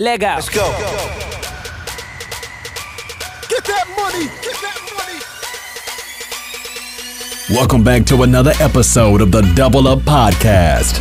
[0.00, 0.36] Leg out.
[0.36, 0.62] Let's go.
[3.48, 4.26] Get that money.
[4.42, 4.78] Get that
[7.48, 7.58] money.
[7.58, 11.00] Welcome back to another episode of the Double Up Podcast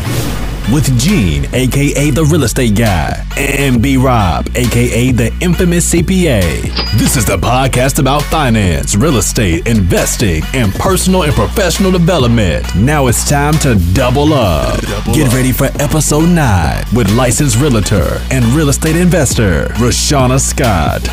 [0.71, 6.41] with Gene, aka the real estate guy, and B Rob, aka the infamous CPA.
[6.97, 12.65] This is the podcast about finance, real estate, investing, and personal and professional development.
[12.75, 14.81] Now it's time to double up.
[15.13, 21.03] Get ready for episode 9 with licensed realtor and real estate investor, Rashauna Scott.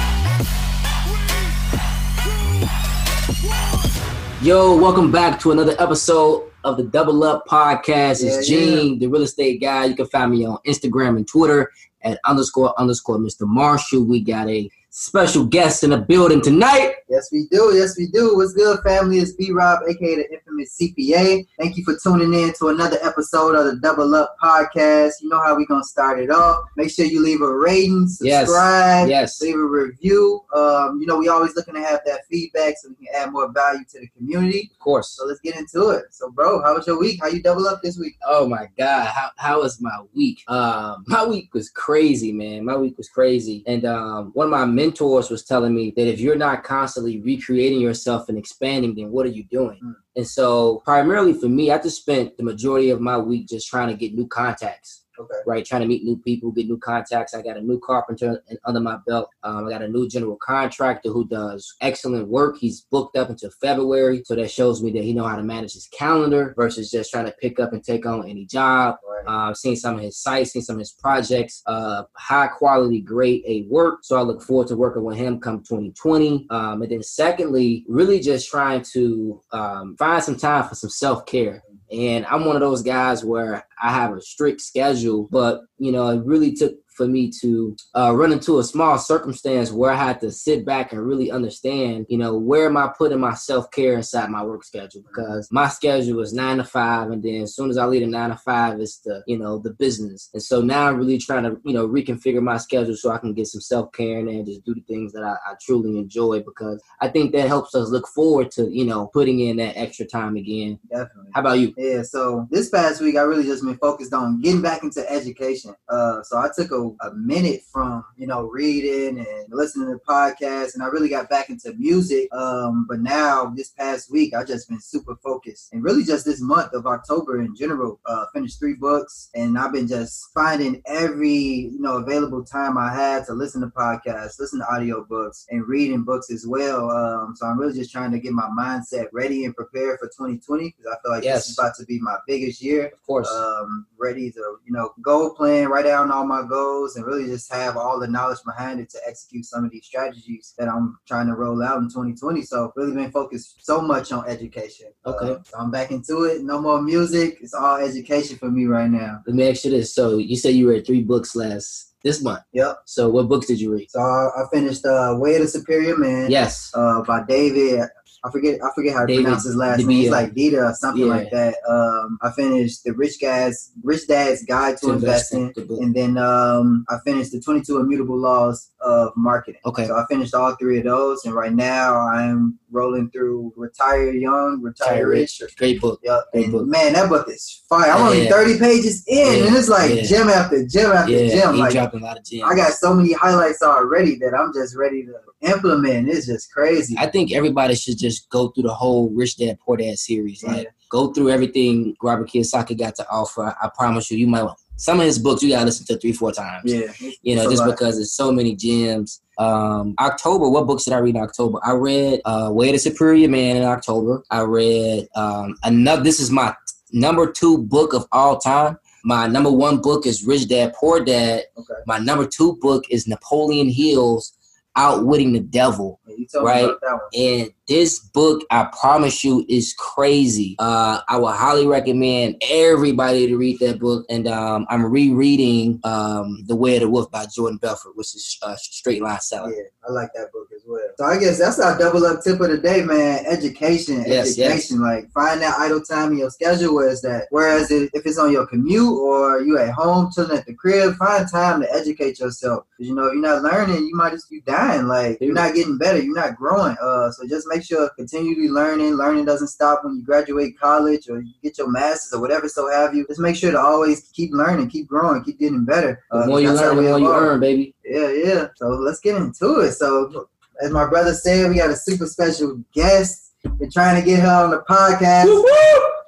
[4.43, 8.25] Yo, welcome back to another episode of the Double Up Podcast.
[8.25, 8.77] It's Yeah, yeah.
[8.77, 9.85] Gene, the real estate guy.
[9.85, 11.71] You can find me on Instagram and Twitter
[12.03, 13.47] at underscore underscore Mr.
[13.47, 14.05] Marshall.
[14.05, 14.71] We got a
[15.05, 16.95] special guest in the building tonight.
[17.09, 17.73] Yes, we do.
[17.75, 18.37] Yes, we do.
[18.37, 19.19] What's good, family?
[19.19, 21.45] It's B Rob, aka the infamous CPA.
[21.59, 25.15] Thank you for tuning in to another episode of the Double Up Podcast.
[25.21, 26.63] You know how we're gonna start it off.
[26.77, 28.47] Make sure you leave a rating, Yes.
[28.47, 29.41] subscribe, Yes.
[29.41, 30.41] leave a review.
[30.55, 33.51] Um, you know, we always looking to have that feedback so we can add more
[33.51, 34.71] value to the community.
[34.73, 35.09] Of course.
[35.19, 36.05] So let's get into it.
[36.11, 37.19] So, bro, how was your week?
[37.21, 38.15] How you double up this week?
[38.29, 40.39] Oh my God, how how was my week?
[40.47, 42.65] Um, my week was crazy, man.
[42.65, 46.21] My week was crazy, and um, one of my mentors was telling me that if
[46.21, 49.81] you're not constantly recreating yourself and expanding, then what are you doing?
[49.83, 49.95] Mm.
[50.17, 53.89] And so, primarily for me, I just spent the majority of my week just trying
[53.89, 55.04] to get new contacts.
[55.19, 55.35] Okay.
[55.47, 55.65] right?
[55.65, 57.35] Trying to meet new people, get new contacts.
[57.35, 59.29] I got a new carpenter under my belt.
[59.43, 62.57] Um, I got a new general contractor who does excellent work.
[62.59, 65.75] He's booked up until February, so that shows me that he know how to manage
[65.75, 68.97] his calendar versus just trying to pick up and take on any job.
[69.09, 69.51] Right.
[69.51, 73.43] Uh, seen some of his sites, seen some of his projects, uh, high quality, grade
[73.47, 74.01] A work.
[74.03, 76.47] So I look forward to working with him come 2020.
[76.51, 81.27] Um, and then secondly, really just trying to um, find some time for some self
[81.27, 81.63] care.
[81.91, 86.09] And I'm one of those guys where I have a strict schedule, but you know,
[86.09, 90.21] it really took for me to uh, run into a small circumstance where I had
[90.21, 93.95] to sit back and really understand, you know, where am I putting my self care
[93.95, 95.03] inside my work schedule?
[95.03, 98.07] Because my schedule is nine to five, and then as soon as I leave the
[98.07, 100.31] nine to five, it's the you know the business.
[100.33, 103.35] And so now I'm really trying to you know reconfigure my schedule so I can
[103.35, 105.99] get some self care in there and just do the things that I, I truly
[105.99, 109.77] enjoy because I think that helps us look forward to you know putting in that
[109.77, 110.79] extra time again.
[110.89, 111.33] Definitely.
[111.35, 111.75] How about you?
[111.77, 115.75] Yeah, so this past week I really just been focused on getting back into education.
[115.89, 120.75] Uh, so I took a, a minute from you know reading and listening to podcasts,
[120.75, 122.33] and I really got back into music.
[122.35, 126.41] Um, but now this past week I've just been super focused, and really just this
[126.41, 131.33] month of October in general, uh, finished three books, and I've been just finding every
[131.73, 136.03] you know available time I had to listen to podcasts, listen to audiobooks, and reading
[136.05, 136.91] books as well.
[136.91, 140.75] Um, so I'm really just trying to get my mindset ready and prepared for 2020
[140.77, 141.45] because I feel like Yes.
[141.45, 142.87] this is about to be my biggest year.
[142.87, 143.29] Of course.
[143.55, 147.53] Um, ready to you know goal plan, write down all my goals, and really just
[147.53, 151.27] have all the knowledge behind it to execute some of these strategies that I'm trying
[151.29, 152.43] to roll out in 2020.
[152.43, 154.89] So really been focused so much on education.
[155.07, 155.33] Okay.
[155.33, 156.43] Uh, so I'm back into it.
[156.43, 157.39] No more music.
[157.41, 159.21] It's all education for me right now.
[159.27, 159.95] Let me ask you this.
[159.95, 162.43] So you said you read three books last this month.
[162.53, 162.83] Yep.
[162.85, 163.91] So what books did you read?
[163.91, 166.31] So I, I finished uh, Way of the Superior Man.
[166.31, 166.71] Yes.
[166.75, 167.89] uh, by David.
[168.25, 170.01] I forget I forget how to David pronounce his last name.
[170.03, 171.15] It's like Dita or something Yeah.
[171.15, 171.57] like that.
[171.69, 176.17] Um, I finished the Rich Guys Rich Dad's Guide to, To Investing, Investing, and then
[176.17, 179.61] um, I finished the 22 Immutable Laws of Marketing.
[179.65, 179.87] Okay.
[179.87, 184.61] So I finished all three of those, and right now I'm rolling through Retire Young,
[184.63, 185.43] Retire Retire Rich.
[185.57, 186.01] Great book.
[186.05, 186.25] Yep.
[186.33, 186.67] Great And book.
[186.67, 187.91] man, that book is fire.
[187.91, 189.47] I'm only 30 pages in, Yeah.
[189.47, 190.03] and it's like Yeah.
[190.03, 191.55] gym after gym after Yeah, gym.
[191.55, 192.45] he Like dropped a lot of gems.
[192.47, 195.15] I got so many highlights already that I'm just ready to
[195.53, 196.09] implement.
[196.09, 196.95] It's just crazy.
[196.99, 200.43] I think everybody should just go through the whole Rich Dad Poor Dad series.
[200.43, 200.71] Like, Yeah.
[200.91, 203.55] go through everything Robert Kiyosaki got to offer.
[203.63, 204.47] I promise you, you might.
[204.77, 206.73] Some of his books you gotta listen to three, four times.
[206.73, 206.93] Yeah,
[207.23, 209.21] You know, just because there's so many gems.
[209.39, 211.59] Um, October, what books did I read in October?
[211.65, 214.23] I read uh, Way the Superior Man in October.
[214.31, 216.03] I read um, another.
[216.03, 216.55] This is my
[216.93, 218.79] number two book of all time.
[219.05, 221.45] My number one book is Rich Dad Poor Dad.
[221.57, 221.75] Okay.
[221.87, 224.33] My number two book is Napoleon Hill's
[224.77, 226.01] Outwitting the Devil.
[226.07, 226.63] Yeah, you told Right.
[226.63, 227.01] me about that one.
[227.15, 230.57] And this book, I promise you, is crazy.
[230.59, 234.05] Uh, I would highly recommend everybody to read that book.
[234.11, 238.39] And um, I'm rereading um, The Way of the Wolf by Jordan Belfort, which is
[238.43, 239.55] uh, Straight Line Selling.
[239.57, 240.81] Yeah, I like that book as well.
[240.99, 243.25] So I guess that's our double up tip of the day, man.
[243.27, 244.81] Education, Yes, education.
[244.81, 246.75] Like find that idle time in your schedule.
[246.75, 247.27] Where is that?
[247.31, 250.95] Whereas if if it's on your commute or you at home chilling at the crib,
[250.97, 252.65] find time to educate yourself.
[252.77, 254.87] 'Cause, you know, if you're not learning, you might just be dying.
[254.87, 256.77] Like you're not getting better, you're not growing.
[256.81, 258.95] Uh, so just make sure continually learning.
[258.95, 262.49] Learning doesn't stop when you graduate college or you get your masters or whatever.
[262.49, 263.07] So have you.
[263.07, 266.01] Just make sure to always keep learning, keep growing, keep getting better.
[266.11, 267.23] The Uh, more you learn, the more you evolve.
[267.23, 267.74] earn, baby.
[267.85, 268.11] Yeah.
[268.11, 268.47] Yeah.
[268.57, 269.73] So let's get into it.
[269.73, 270.29] So,
[270.63, 273.33] as my brother said, we got a super special guest.
[273.59, 275.27] Been trying to get her on the podcast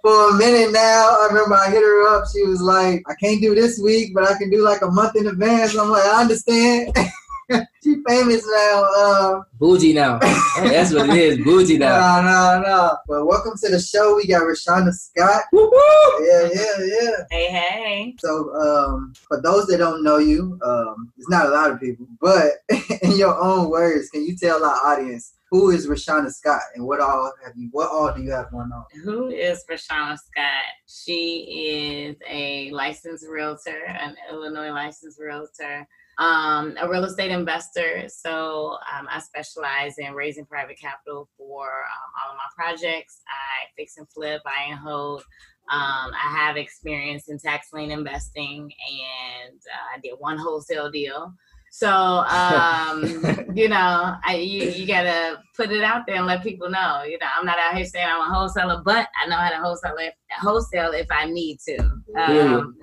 [0.02, 1.16] for a minute now.
[1.20, 2.24] I remember I hit her up.
[2.32, 5.16] She was like, I can't do this week, but I can do like a month
[5.16, 5.76] in advance.
[5.76, 6.96] I'm like, I understand.
[7.82, 8.84] she famous now.
[8.96, 10.18] Uh, Bougie now.
[10.56, 11.38] That's what it is.
[11.44, 12.20] Bougie now.
[12.20, 12.96] no, no, no.
[13.06, 14.16] But welcome to the show.
[14.16, 15.42] We got Rashonda Scott.
[15.52, 17.10] Yeah, yeah, yeah.
[17.30, 18.16] Hey, hey.
[18.18, 22.06] So, um, for those that don't know you, um, it's not a lot of people,
[22.20, 22.52] but
[23.02, 27.00] in your own words, can you tell our audience who is Rashonda Scott and what
[27.00, 27.68] all have you?
[27.70, 28.84] What all do you have going on?
[29.04, 30.64] Who is Rashauna Scott?
[30.88, 35.86] She is a licensed realtor, an Illinois licensed realtor,
[36.18, 38.04] um, a real estate investor.
[38.08, 43.20] So um, I specialize in raising private capital for um, all of my projects.
[43.28, 45.22] I fix and flip, buy and hold.
[45.68, 51.34] Um, I have experience in tax lien investing, and uh, I did one wholesale deal.
[51.78, 53.02] So, um,
[53.54, 57.02] you know, I you, you gotta put it out there and let people know.
[57.02, 59.58] You know, I'm not out here saying I'm a wholesaler, but I know how to
[59.58, 61.78] wholesale if, wholesale if I need to.
[62.16, 62.78] Um,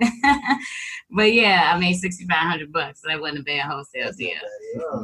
[1.10, 3.02] but yeah, I made sixty five hundred bucks.
[3.02, 4.36] So that wasn't a bad wholesale deal.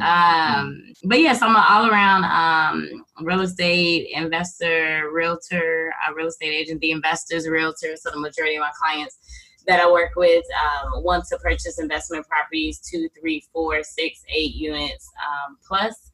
[0.01, 6.53] Um, but yes, I'm an all around um, real estate investor, realtor, a real estate
[6.53, 7.97] agent, the investors realtor.
[7.97, 9.19] So the majority of my clients
[9.67, 14.55] that I work with um, want to purchase investment properties, two, three, four, six, eight
[14.55, 16.11] units um, plus.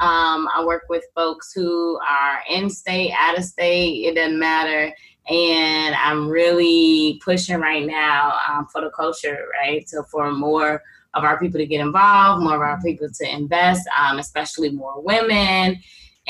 [0.00, 4.94] Um, I work with folks who are in state, out of state, it doesn't matter.
[5.28, 9.86] And I'm really pushing right now um, for the culture, right?
[9.88, 10.82] So for more
[11.14, 15.02] of our people to get involved, more of our people to invest, um, especially more
[15.02, 15.80] women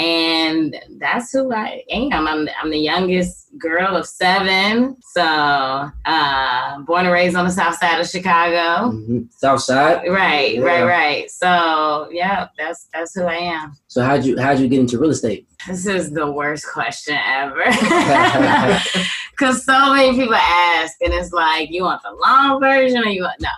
[0.01, 2.27] and that's who I am.
[2.27, 7.77] I'm, I'm the youngest girl of seven, so uh, born and raised on the south
[7.77, 8.93] side of Chicago.
[8.93, 9.31] Mhm.
[9.33, 10.03] South side.
[10.09, 10.63] Right, Yeah.
[10.63, 11.31] right, right.
[11.31, 13.77] So yeah, that's that's who I am.
[13.89, 15.47] So how'd you how'd you get into real estate?
[15.69, 17.63] This is the worst question ever.
[19.39, 23.23] Cause so many people ask, and it's like, you want the long version, or you
[23.23, 23.49] want no?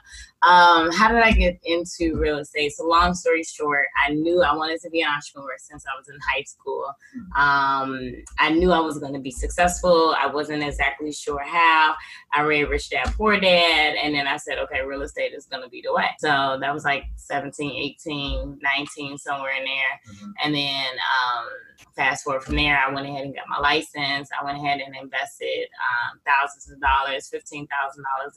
[0.42, 2.72] Um, how did I get into real estate?
[2.72, 6.08] So long story short, I knew I wanted to be an entrepreneur since I was
[6.08, 6.84] in high school.
[7.36, 10.14] Um, I knew I was going to be successful.
[10.18, 11.94] I wasn't exactly sure how.
[12.32, 15.62] I read Rich Dad Poor Dad, and then I said, okay, real estate is going
[15.62, 16.08] to be the way.
[16.18, 20.28] So that was like 17, 18, 19, somewhere in there.
[20.42, 21.46] And then um,
[21.94, 24.28] fast forward from there, I went ahead and got my license.
[24.38, 27.66] I went ahead and invested um, thousands of dollars, $15,000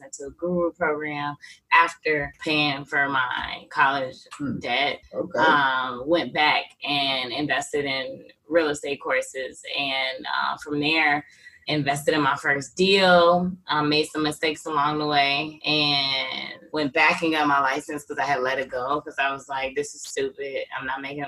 [0.03, 1.35] into a guru program
[1.71, 1.94] after
[2.43, 4.59] paying for my college Hmm.
[4.59, 5.39] debt Okay.
[5.39, 11.25] um, went back and invested in real estate courses and uh, from there
[11.67, 17.23] invested in my first deal um, made some mistakes along the way and went back
[17.23, 19.95] and got my license because i had let it go because i was like this
[19.95, 20.57] is stupid.
[20.79, 21.25] I'm not making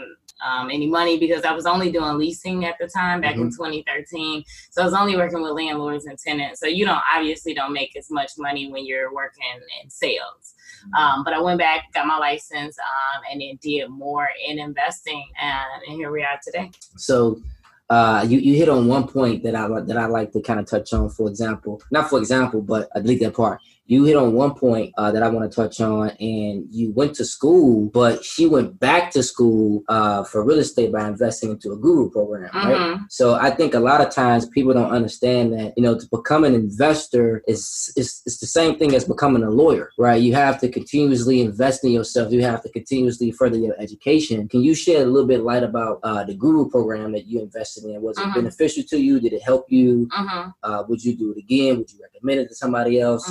[0.47, 4.43] um, any money because i was only doing leasing at the time back in 2013
[4.69, 6.59] so i was only working with landlords and tenants.
[6.59, 9.41] So you don't obviously don't make as much money when you're working
[9.81, 10.53] in sales
[10.97, 15.25] um, but I went back, got my license, um, and then did more in investing,
[15.41, 16.71] and, and here we are today.
[16.95, 17.41] So
[17.89, 20.65] uh, you, you hit on one point that I that I like to kind of
[20.65, 21.09] touch on.
[21.09, 23.61] For example, not for example, but I delete that part.
[23.87, 27.15] You hit on one point uh, that I want to touch on, and you went
[27.15, 31.71] to school, but she went back to school uh, for real estate by investing into
[31.71, 32.75] a guru program, right?
[32.77, 33.05] Mhm.
[33.09, 36.43] So I think a lot of times people don't understand that you know to become
[36.43, 40.21] an investor is is it's the same thing as becoming a lawyer, right?
[40.21, 42.31] You have to continuously invest in yourself.
[42.33, 44.49] You have to continuously further your education.
[44.49, 47.85] Can you shed a little bit light about uh, the Guru program that you invested
[47.85, 48.01] in?
[48.01, 48.35] Was it Mhm.
[48.35, 49.19] beneficial to you?
[49.21, 50.07] Did it help you?
[50.11, 50.53] Mhm.
[50.61, 51.77] Uh, would you do it again?
[51.77, 53.25] Would you recommend it to somebody else?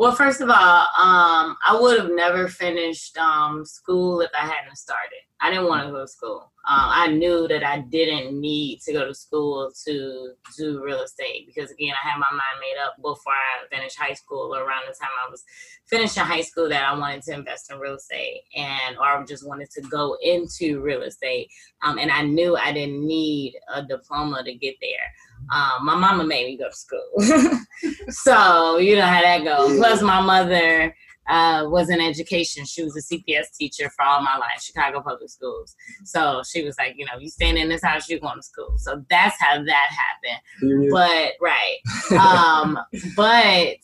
[0.00, 4.78] Well, first of all, um, I would have never finished um, school if I hadn't
[4.78, 5.18] started.
[5.42, 6.52] I didn't want to go to school.
[6.66, 11.46] Um, I knew that I didn't need to go to school to do real estate
[11.46, 14.84] because, again, I had my mind made up before I finished high school or around
[14.88, 15.44] the time I was
[15.86, 19.68] finishing high school that I wanted to invest in real estate and or just wanted
[19.72, 21.50] to go into real estate.
[21.82, 25.12] Um, and I knew I didn't need a diploma to get there.
[25.52, 27.60] Um, my mama made me go to school.
[28.10, 29.76] so you know how that goes.
[29.76, 30.94] Plus, my mother
[31.28, 32.64] uh, was in education.
[32.64, 35.76] She was a CPS teacher for all my life, Chicago Public Schools.
[36.04, 38.74] So she was like, you know, you staying in this house, you're going to school.
[38.76, 40.90] So that's how that happened.
[40.90, 41.78] But right,
[42.18, 42.78] um,
[43.16, 43.76] but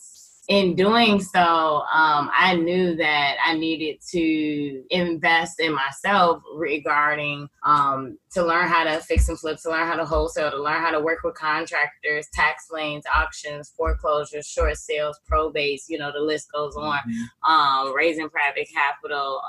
[0.49, 8.19] in doing so, um, I knew that I needed to invest in myself regarding um,
[8.33, 10.91] to learn how to fix and flip, to learn how to wholesale, to learn how
[10.91, 15.83] to work with contractors, tax liens, auctions, foreclosures, short sales, probates.
[15.89, 16.99] You know, the list goes on.
[16.99, 17.53] Mm-hmm.
[17.53, 19.41] Um, raising private capital,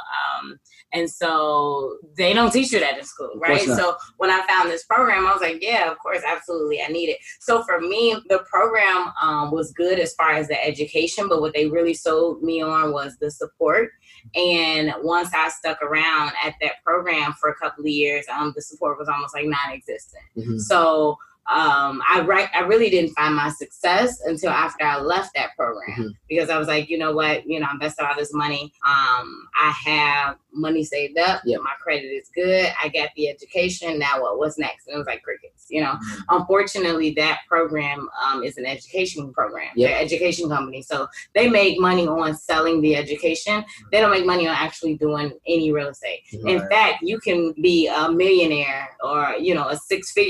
[0.42, 0.60] um,
[0.94, 3.62] and so they don't teach you that in school, right?
[3.62, 7.10] So when I found this program, I was like, yeah, of course, absolutely, I need
[7.10, 7.18] it.
[7.40, 10.87] So for me, the program um, was good as far as the education,
[11.30, 13.92] but what they really sold me on was the support.
[14.36, 18.62] And once I stuck around at that program for a couple of years, um, the
[18.62, 20.24] support was almost like non-existent.
[20.38, 20.60] Mhm.
[20.60, 21.18] So
[21.50, 25.98] um, I right, I really didn't find my success until after I left that program
[25.98, 26.10] Mhm.
[26.30, 28.74] because I was like, you know what, you know, I invested all this money.
[28.86, 31.42] Um, I have money saved up.
[31.46, 31.62] Yep.
[31.62, 32.72] My credit is good.
[32.82, 34.00] I got the education.
[34.00, 34.40] Now what?
[34.40, 34.88] What's next?
[34.88, 35.66] And it was like crickets.
[35.70, 36.24] You know, Mhm.
[36.30, 39.70] unfortunately, that program um, is an education program.
[39.76, 39.90] Yep.
[39.90, 43.64] They're an education company, so they make money on selling the education.
[43.92, 46.24] They don't make money on actually doing any real estate.
[46.34, 46.50] Mhm.
[46.50, 50.28] In fact, you can be a millionaire or you know a six figure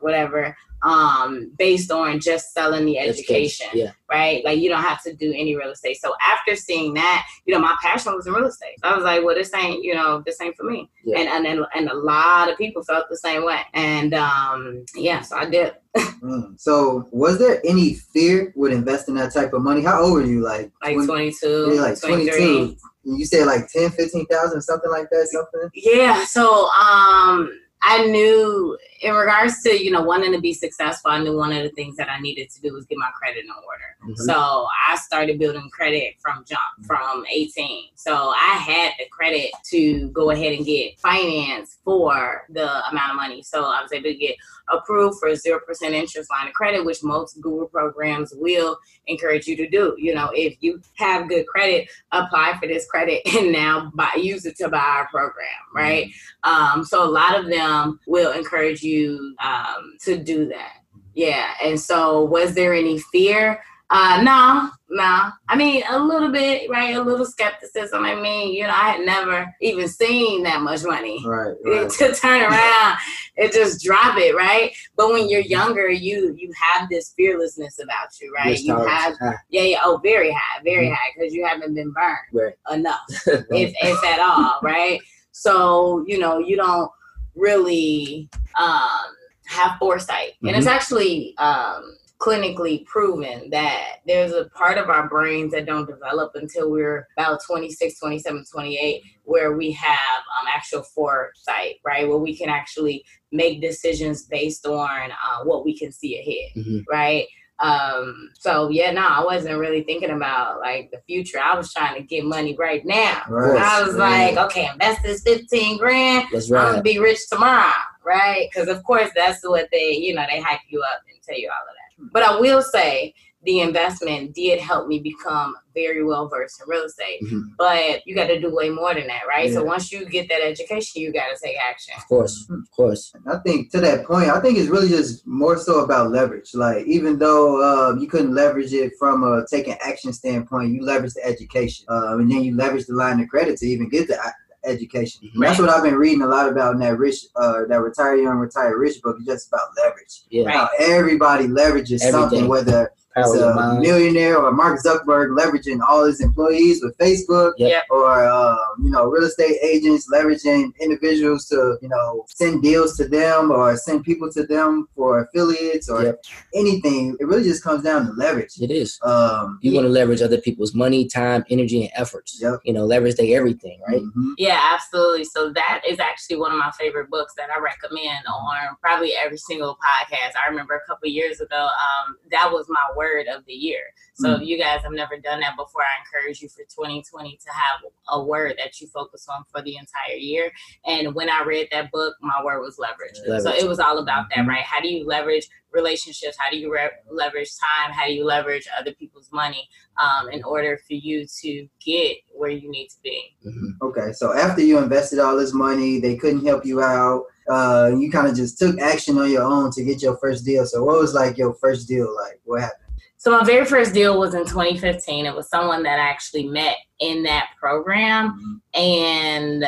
[0.00, 0.49] whatever
[0.82, 3.90] um based on just selling the education Yeah.
[4.10, 7.52] right like you don't have to do any real estate so after seeing that you
[7.52, 10.22] know my passion was in real estate i was like well this ain't you know
[10.24, 11.18] this ain't for me Yeah.
[11.18, 15.20] and and then and a lot of people felt the same way and um yeah
[15.20, 15.74] so i did
[16.22, 16.60] Mm.
[16.60, 19.82] So, was there any fear with investing that type of money?
[19.82, 20.40] How old were you?
[20.40, 22.76] Like, like 20 22 yeah, like 23 22.
[23.04, 25.68] You said like 10, 15,000, something like that, something?
[25.74, 27.50] Yeah, so um
[27.82, 31.62] I knew in regards to, you know, wanting to be successful, I knew one of
[31.62, 33.96] the things that I needed to do was get my credit in order.
[34.06, 34.16] Mhm.
[34.18, 37.88] So I started building credit from jump from 18.
[37.94, 43.16] So I had the credit to go ahead and get finance for the amount of
[43.16, 43.42] money.
[43.42, 44.36] So I was able to get
[44.68, 49.56] approved for a 0% interest line of credit, which most guru programs will encourage you
[49.56, 49.96] to do.
[49.98, 54.44] You know, if you have good credit, apply for this credit and now buy, use
[54.44, 56.12] it to buy our program, right?
[56.44, 57.69] Um, so a lot of them
[58.06, 60.78] will encourage you um, to do that.
[61.14, 61.48] Yeah.
[61.64, 63.60] And so, was there any fear?
[63.92, 65.30] Uh, no, no.
[65.48, 66.94] I mean, a little bit, right?
[66.94, 68.04] A little skepticism.
[68.04, 71.90] I mean, you know, I had never even seen that much money Right, right.
[71.98, 72.98] to turn around
[73.36, 74.70] and just drop it, right?
[74.96, 78.60] But when you're younger, you you have this fearlessness about you, right?
[78.60, 79.80] You have Ah, yeah, yeah.
[79.84, 80.94] Oh, very high, very Mhm.
[80.94, 82.54] high, because you haven't been burned Right.
[82.72, 85.00] enough, if if at all, right?
[85.32, 86.88] So you know you don't
[87.34, 89.06] really um,
[89.46, 95.52] have foresight, and it's actually um, clinically proven that there's a part of our brains
[95.52, 101.76] that don't develop until we're about 26, 27, 28, where we have um, actual foresight,
[101.84, 102.06] right?
[102.06, 106.84] Where we can actually make decisions based on uh, what we can see ahead Mhm.
[106.88, 107.26] right?
[107.60, 111.38] Um, so yeah, no, I wasn't really thinking about like the future.
[111.38, 113.22] I was trying to get money right now.
[113.28, 114.34] Right, I was right.
[114.34, 116.28] like, okay, invest this 15 grand.
[116.32, 118.48] Let's I'm gonna be rich tomorrow, right?
[118.50, 121.48] Because of course that's what they, you know, they hype you up and tell you
[121.48, 122.12] all of that.
[122.12, 123.14] But I will say
[123.44, 127.22] the investment did help me become very well versed in real estate.
[127.22, 127.44] Mhm.
[127.56, 129.50] But you got to do way more than that, right?
[129.52, 131.94] So once you get that education, you got to take action.
[131.96, 132.46] Of course.
[132.50, 133.12] Of course.
[133.26, 136.50] I think to that point, I think it's really just more so about leverage.
[136.54, 141.14] Like even though uh, you couldn't leverage it from a taking action standpoint, you leverage
[141.14, 144.18] the education, uh, and then you leverage the line of credit to even get the
[144.64, 145.22] education.
[145.28, 145.34] Mhm.
[145.34, 148.16] And That's what I've been reading a lot about in that rich, uh, that retire
[148.16, 149.16] young, retire rich book.
[149.18, 150.22] It's just about leverage.
[150.28, 150.44] Yeah.
[150.44, 150.54] Right.
[150.56, 152.12] How everybody leverages Everything.
[152.12, 152.92] something, whether
[153.24, 153.80] Power it's a mind.
[153.80, 157.70] millionaire or Mark Zuckerberg leveraging all his employees with Facebook, Yep.
[157.70, 157.82] Yep.
[157.90, 163.08] or um, you know, real estate agents leveraging individuals to you know send deals to
[163.08, 166.24] them or send people to them for affiliates or Yep.
[166.54, 167.16] anything.
[167.20, 168.52] It really just comes down to leverage.
[168.60, 168.98] It is.
[169.02, 172.38] Um, You want to leverage other people's money, time, energy, and efforts.
[172.40, 172.60] Yep.
[172.64, 174.00] You know, leverage they everything, right?
[174.02, 174.34] mhm.
[174.38, 175.24] Yeah, absolutely.
[175.24, 179.36] So that is actually one of my favorite books that I recommend on probably every
[179.38, 180.32] single podcast.
[180.42, 183.80] I remember a couple years ago, um, that was my word of the year.
[184.14, 187.52] So if you guys have never done that before, I encourage you for 2020 to
[187.52, 190.50] have a word that you focus on for the entire year.
[190.84, 193.16] And when I read that book, my word was leverage.
[193.42, 194.62] So it was all about that, right?
[194.62, 196.36] How do you leverage relationships?
[196.38, 197.92] How do you re- leverage time?
[197.92, 199.68] How do you leverage other people's money
[200.02, 203.36] um, in order for you to get where you need to be?
[203.46, 203.74] Mhm.
[203.82, 207.24] Okay, so after you invested all this money, they couldn't help you out.
[207.48, 210.66] Uh, you kind of just took action on your own to get your first deal.
[210.66, 212.40] So what was like your first deal like?
[212.44, 212.89] What happened?
[213.20, 215.26] So my very first deal was in 2015.
[215.26, 219.62] It was someone that I actually met in that program, and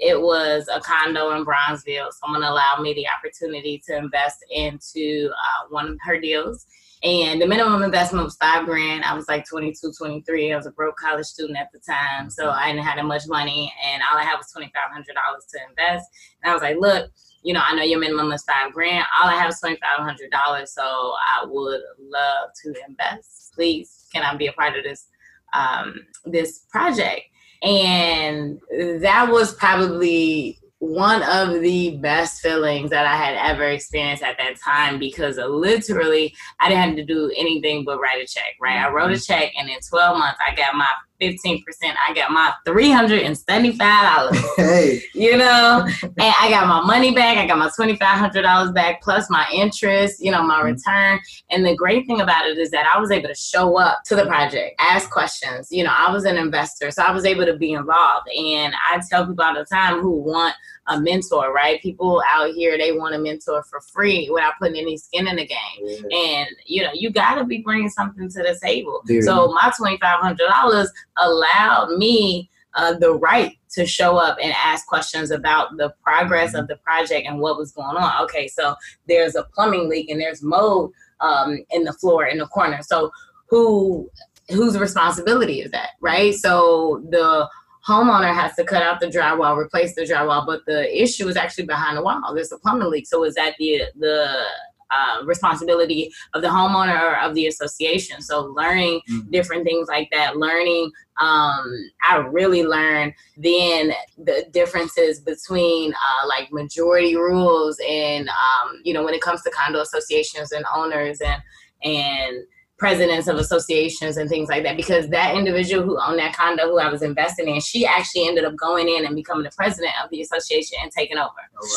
[0.00, 2.10] it was a condo in Bronzeville.
[2.12, 6.64] Someone allowed me the opportunity to invest into uh, one of her deals,
[7.02, 9.04] And the minimum investment was five grand.
[9.04, 10.54] I was like 22, 23.
[10.54, 12.30] I was a broke college student at the time.
[12.30, 13.70] So I didn't have that much money.
[13.86, 14.70] And all I had was $2,500
[15.04, 16.08] to invest.
[16.42, 17.10] And I was like, look,
[17.46, 19.06] you know, I know your minimum is five grand.
[19.16, 20.66] All I have is $2,500.
[20.66, 23.52] So I would love to invest.
[23.54, 25.06] Please, can I be a part of this,
[25.54, 27.22] um, this project?
[27.62, 28.58] And
[29.00, 34.56] that was probably one of the best feelings that I had ever experienced at that
[34.62, 38.84] time because literally I didn't have to do anything but write a check, right?
[38.84, 41.62] I wrote a check and in 12 months I got my 15%.
[42.06, 44.56] I got my $375.
[44.56, 47.38] Hey, you know, and I got my money back.
[47.38, 50.66] I got my $2,500 back plus my interest, you know, my mm-hmm.
[50.66, 51.20] return.
[51.50, 54.16] And the great thing about it is that I was able to show up to
[54.16, 55.68] the project, ask questions.
[55.70, 58.28] You know, I was an investor, so I was able to be involved.
[58.36, 60.54] And I tell people all the time who want
[60.88, 61.82] a mentor, right?
[61.82, 65.46] People out here, they want a mentor for free without putting any skin in the
[65.46, 66.04] game.
[66.12, 69.02] And, you know, you got to be bringing something to the table.
[69.04, 69.22] Very.
[69.22, 70.86] So my $2,500
[71.18, 76.68] allowed me uh, the right to show up and ask questions about the progress of
[76.68, 78.24] the project and what was going on.
[78.24, 78.74] Okay, so
[79.08, 82.80] there's a plumbing leak and there's mold um, in the floor in the corner.
[82.82, 83.10] So
[83.48, 84.10] who
[84.50, 86.34] whose responsibility is that, right?
[86.34, 87.48] So the
[87.86, 91.66] homeowner has to cut out the drywall, replace the drywall, but the issue is actually
[91.66, 92.32] behind the wall.
[92.34, 93.06] There's a plumbing leak.
[93.06, 94.44] So is that the the
[94.90, 98.20] uh, responsibility of the homeowner or of the association.
[98.20, 99.30] So learning Mhm.
[99.30, 106.52] different things like that, learning, um, I really learned then the differences between uh, like
[106.52, 111.42] majority rules and um, you know when it comes to condo associations and owners and
[111.82, 112.44] and
[112.78, 116.78] presidents of associations and things like that because that individual who owned that condo who
[116.78, 120.10] I was investing in, she actually ended up going in and becoming the president of
[120.10, 121.30] the association and taking over.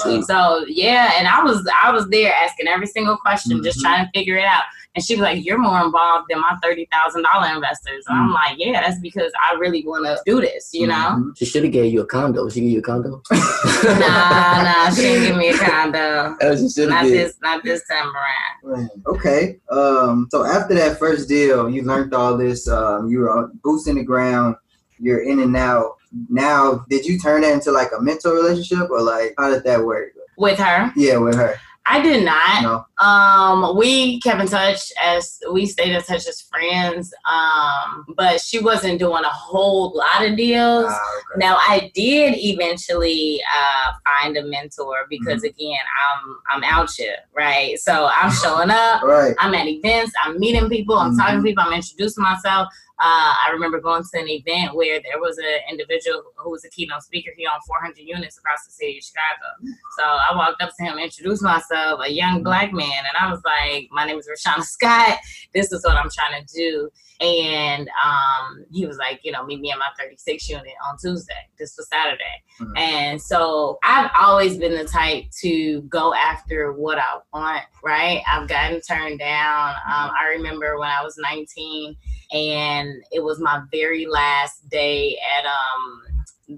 [0.06, 0.24] all right.
[0.26, 3.84] So yeah, and I was I was there asking every single question, just Mhm.
[3.84, 4.64] trying to figure it out.
[4.96, 8.34] And she was like, "You're more involved than my thirty thousand dollar investors." And I'm
[8.34, 11.38] like, "Yeah, that's because I really want to do this, you know." Mhm.
[11.38, 12.50] She should have gave you a condo.
[12.50, 13.22] She gave you a condo.
[13.32, 16.36] nah, nah, she didn't give me a condo.
[16.42, 18.78] Oh, she should Not have this, not this time around.
[18.78, 19.60] Man, Okay.
[19.70, 20.28] Um.
[20.32, 22.68] So after that first deal, you learned all this.
[22.68, 23.10] Um.
[23.10, 24.56] You were boosting the ground.
[24.98, 25.98] You're in and out.
[26.30, 29.86] Now, did you turn that into like a mentor relationship, or like how did that
[29.86, 30.14] work?
[30.38, 31.60] With her, Yeah, with her.
[31.92, 32.62] I did not.
[32.62, 32.86] No.
[33.04, 37.12] Um, we kept in touch as we stayed in touch as friends.
[37.28, 40.86] Um, but she wasn't doing a whole lot of deals.
[40.88, 41.40] Ah, okay.
[41.40, 45.80] Now I did eventually uh, find a mentor because again
[46.12, 47.80] I'm I'm out here, right?
[47.80, 49.34] So I'm showing up, Right.
[49.40, 51.44] I'm at events, I'm meeting people, I'm talking to Mhm.
[51.46, 52.68] people, I'm introducing myself.
[53.02, 56.70] Uh, I remember going to an event where there was an individual who was a
[56.70, 57.32] keynote speaker.
[57.38, 59.78] He owned 400 units across the city of Chicago.
[59.98, 63.42] So I walked up to him, introduced myself, a young black man, and I was
[63.46, 65.18] like, "My name is Rashauna Scott.
[65.54, 66.90] This is what I'm trying to do."
[67.22, 71.48] And um, he was like, "You know, meet me at my 36 unit on Tuesday.
[71.58, 72.78] This was Saturday." Mhm.
[72.78, 77.64] And so I've always been the type to go after what I want.
[77.84, 78.22] Right?
[78.32, 79.70] I've gotten turned down.
[79.70, 81.96] Um, I remember when I was 19
[82.32, 86.04] and it was my very last day at um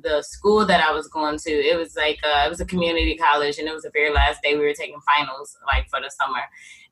[0.01, 1.51] the school that I was going to.
[1.51, 4.41] It was like uh, it was a community college, and it was the very last
[4.41, 6.39] day we were taking finals, like for the summer.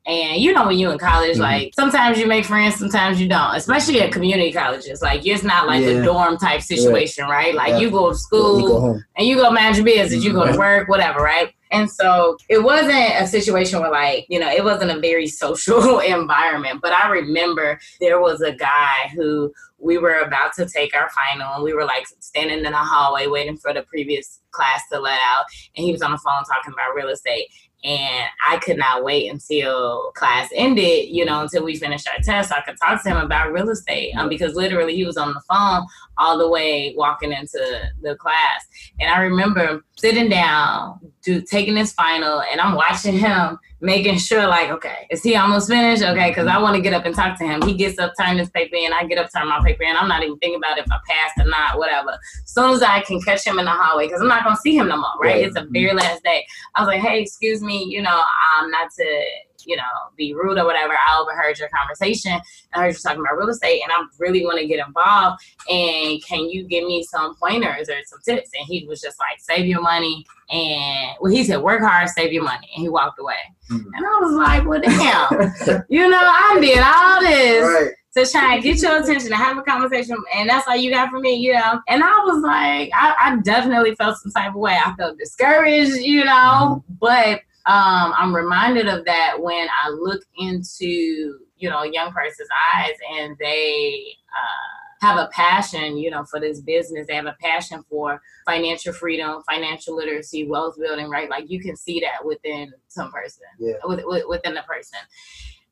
[0.06, 1.40] And you know when you're in college, Mhm.
[1.40, 3.54] like sometimes you make friends, sometimes you don't.
[3.54, 5.90] Especially at community colleges, like it's not like Yeah.
[5.90, 7.54] a dorm type situation, right?
[7.54, 7.78] Like Yeah.
[7.78, 10.52] you go to You school, go and you go manage your business, you go to
[10.52, 10.58] Mhm.
[10.58, 11.52] work, whatever, right?
[11.70, 15.98] And so it wasn't a situation where like, you know, it wasn't a very social
[16.00, 16.80] environment.
[16.82, 21.54] But I remember there was a guy who we were about to take our final
[21.54, 25.18] and we were like standing in the hallway waiting for the previous class to let
[25.24, 25.44] out.
[25.76, 27.46] And he was on the phone talking about real estate.
[27.82, 32.50] And I could not wait until class ended, you know, until we finished our test.
[32.50, 35.32] So I could talk to him about real estate um, because literally he was on
[35.32, 35.86] the phone
[36.18, 37.58] all the way walking into
[38.02, 38.66] the class.
[39.00, 44.46] And I remember sitting down, do, taking his final, and I'm watching him making sure,
[44.46, 46.02] like, okay, is he almost finished?
[46.02, 47.62] Okay, because I want to get up and talk to him.
[47.62, 49.96] He gets up, turn his paper in, I get up, turn my paper in.
[49.96, 52.10] I'm not even thinking about if I passed or not, whatever.
[52.10, 54.60] As soon as I can catch him in the hallway, because I'm not going to
[54.60, 55.34] see him no more, right?
[55.34, 55.44] Right.
[55.44, 56.44] It's the very last day.
[56.74, 58.22] I was like, hey, excuse me, you know,
[58.58, 59.24] um, not to,
[59.66, 59.82] you know,
[60.16, 60.94] be rude or whatever.
[60.94, 62.38] I overheard your conversation.
[62.74, 65.42] I heard you talking about real estate, and I really want to get involved.
[65.68, 68.50] And can you give me some pointers or some tips?
[68.58, 70.24] And he was just like, save your money.
[70.50, 72.68] And well, he said, work hard, save your money.
[72.74, 73.36] And he walked away.
[73.70, 73.84] Mhm.
[73.94, 77.94] And I was like, well, damn, you know, I did all this Right.
[78.26, 81.10] to try and get your attention and have a conversation, and that's all you got
[81.10, 81.80] from me, you know.
[81.86, 84.76] And I was like, I, I definitely felt some type of way.
[84.84, 91.38] I felt discouraged, you know, but um, I'm reminded of that when I look into
[91.56, 96.38] you know a young person's eyes and they uh, have a passion, you know, for
[96.40, 97.06] this business.
[97.06, 101.28] They have a passion for financial freedom, financial literacy, wealth building, right?
[101.30, 103.74] Like you can see that within some person, Yeah.
[103.84, 104.98] with, with, within the person.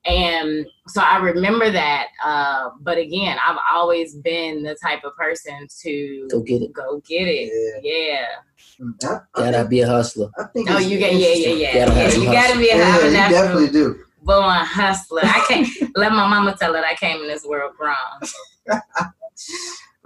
[0.07, 2.07] And so I remember that.
[2.25, 6.73] Uh, but again, I've always been the type of person to Go get it.
[6.73, 7.83] go get it.
[7.83, 8.25] Yeah.
[8.25, 8.48] Mm,
[8.81, 10.31] I, I Gotta think, be a hustler.
[10.39, 11.61] I think Oh, you get yeah, yeah, interesting.
[11.61, 11.87] yeah.
[11.87, 14.05] Gotta yeah you gotta be a Yeah, have a you natural definitely do.
[14.23, 15.23] born hustler.
[15.25, 17.95] I can't let my mama tell it I came in this world grown.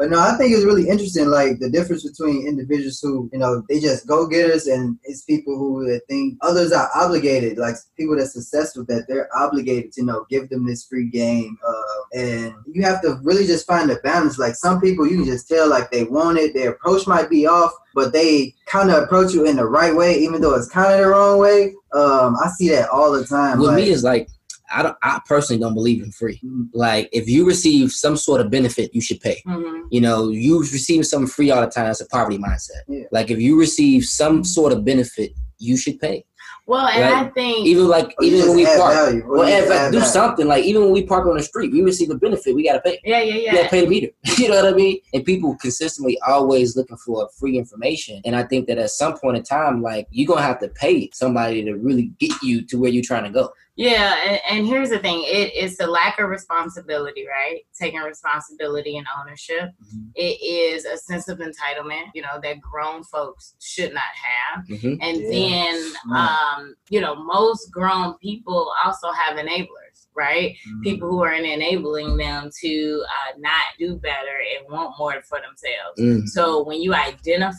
[0.03, 3.63] But no, I think it's really interesting, like the difference between individuals who, you know,
[3.69, 8.33] they just go getters and it's people who think others are obligated, like people that's
[8.33, 11.57] successful, that they're obligated to, you know, give them this free game.
[11.65, 14.41] Uh, and you have to really just find a balance.
[14.41, 17.47] Like some people, you can just tell like they want it, their approach might be
[17.47, 20.93] off, but they kind of approach you in the right way, even though it's kind
[20.93, 21.75] of the wrong way.
[21.93, 23.61] Um, I see that all the time.
[23.61, 24.29] With like, me, it's like
[24.73, 24.97] I don't.
[25.03, 26.41] I personally don't believe in free.
[26.45, 26.69] Mm.
[26.73, 29.43] Like if you receive some sort of benefit, you should pay.
[29.47, 29.83] Mhm.
[29.91, 31.91] You know, you receive something free all the time.
[31.91, 32.83] It's a poverty mindset.
[32.89, 33.05] Yeah.
[33.13, 36.25] Like if you receive some sort of benefit, you should pay.
[36.65, 39.59] Well, and I think Even like or even when we park, value, well, you add,
[39.59, 40.13] just va- add do value.
[40.13, 40.47] something.
[40.47, 42.55] Like even when we park on the street, we receive a benefit.
[42.55, 43.01] We gotta pay.
[43.05, 43.55] yeah, yeah, You yeah.
[43.55, 44.09] gotta pay the meter.
[44.39, 44.99] you know what I mean?
[45.13, 48.23] And people consistently always looking for free information.
[48.25, 51.11] And I think that at some point in time, like you're gonna have to pay
[51.13, 53.51] somebody to really get you to where you're trying to go.
[53.75, 57.61] Yeah, and, and here's the thing: it's the lack of responsibility, right?
[57.79, 59.71] Taking responsibility and ownership.
[59.83, 60.11] Mhm.
[60.15, 64.67] It is a sense of entitlement, you know, that grown folks should not have.
[64.67, 64.99] Mhm.
[65.01, 69.82] And Yeah, then, um, you know, most grown people also have enablers,
[70.15, 70.55] right?
[70.69, 70.83] Mm.
[70.83, 75.99] People who are enabling them to uh, not do better and want more for themselves.
[75.99, 76.29] Mm.
[76.29, 77.57] So when you identify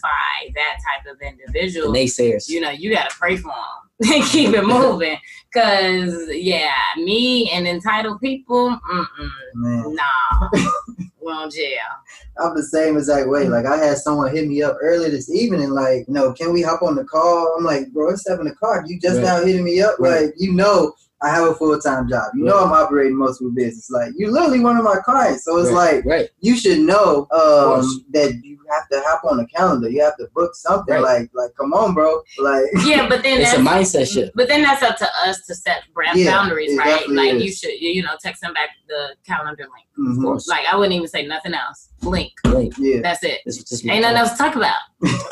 [0.56, 2.48] that type of The individual, naysayers.
[2.50, 5.18] you know, you gotta pray for them and keep it moving.
[5.54, 9.96] Cause yeah, me and entitled people, mm-mm, Man.
[9.96, 10.50] nah,
[11.22, 11.78] we're on jail.
[12.40, 13.48] I'm the same exact way.
[13.48, 16.82] Like I had someone hit me up earlier this evening, like, no, can we hop
[16.82, 17.56] on the call?
[17.58, 18.86] I'm like, bro, it's seven o'clock.
[18.88, 19.24] You just Right.
[19.24, 19.96] now hitting me up.
[20.00, 20.26] Right.
[20.26, 22.32] Like, you know I have a full time job.
[22.36, 23.90] You know I'm operating multiple business.
[23.90, 25.46] Like you're literally one of my clients.
[25.46, 25.96] So it's right.
[25.96, 26.30] like right.
[26.42, 29.90] you should know um, that you have to hop on the calendar.
[29.90, 30.94] You have to book something.
[30.96, 31.02] Right.
[31.02, 32.22] Like, like, come on, bro.
[32.40, 34.34] Like Yeah, but then It's a mindset shift.
[34.36, 37.08] but then that's up to us to set brand Yeah, boundaries, right?
[37.08, 37.44] Like is.
[37.44, 40.18] you should, you know, text them back the calendar link.
[40.18, 40.48] mhm, course.
[40.48, 41.90] Like I wouldn't even say nothing else.
[42.02, 42.34] Link.
[42.46, 42.74] Link.
[42.78, 43.02] yeah.
[43.02, 43.40] That's it.
[43.46, 44.80] This is just my Ain't nothing else to talk about.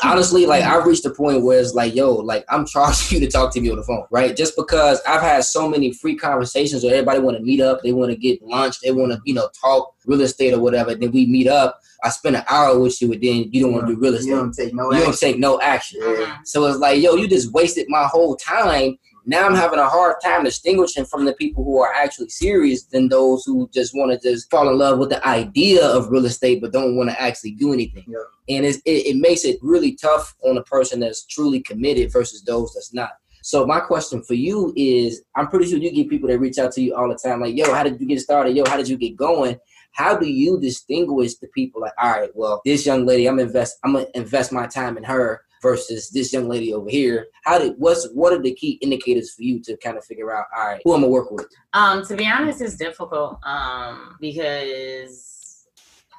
[0.02, 3.30] Honestly, like I've reached a point where it's like, yo, like I'm charging you to
[3.32, 4.36] talk to me on the phone, right?
[4.36, 7.92] Just because I've had so many free conversations where everybody want to meet up, they
[7.92, 10.94] want to get lunch, they want to, you know, talk real estate or whatever.
[10.94, 11.78] Then we meet up.
[12.04, 14.30] I spend an hour with you, and then you don't want to do real estate.
[14.30, 15.28] You don't take no You don't action.
[15.28, 16.00] take no action.
[16.44, 18.98] So it's like, yo, you just wasted my whole time.
[19.24, 23.08] Now I'm having a hard time distinguishing from the people who are actually serious than
[23.08, 26.60] those who just want to just fall in love with the idea of real estate
[26.60, 28.04] but don't want to actually do anything.
[28.08, 28.56] Yeah.
[28.56, 32.42] And it's, it, it makes it really tough on a person that's truly committed versus
[32.42, 33.10] those that's not.
[33.42, 36.72] So my question for you is, I'm pretty sure you get people that reach out
[36.72, 38.56] to you all the time, like, yo, how did you get started?
[38.56, 39.58] Yo, how did you get going?
[39.92, 43.78] How do you distinguish the people like, all right, well, this young lady, I'm invest,
[43.84, 47.28] I'm gonna invest my time in her versus this young lady over here.
[47.44, 50.46] How did what's what are the key indicators for you to kind of figure out,
[50.56, 51.46] all right, who I'm gonna work with?
[51.72, 53.38] Um, to be honest, it's difficult.
[53.44, 55.68] Um, because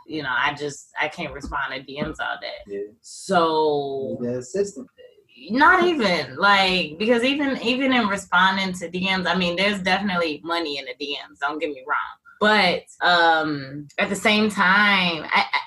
[0.07, 2.57] you know, I just I can't respond to DMs all day.
[2.67, 2.79] Yeah.
[3.01, 4.87] So The assistant.
[5.49, 10.77] not even like because even even in responding to DMs, I mean, there's definitely money
[10.77, 11.39] in the DMs.
[11.39, 11.97] Don't get me wrong,
[12.39, 15.45] but um, at the same time, I.
[15.53, 15.59] I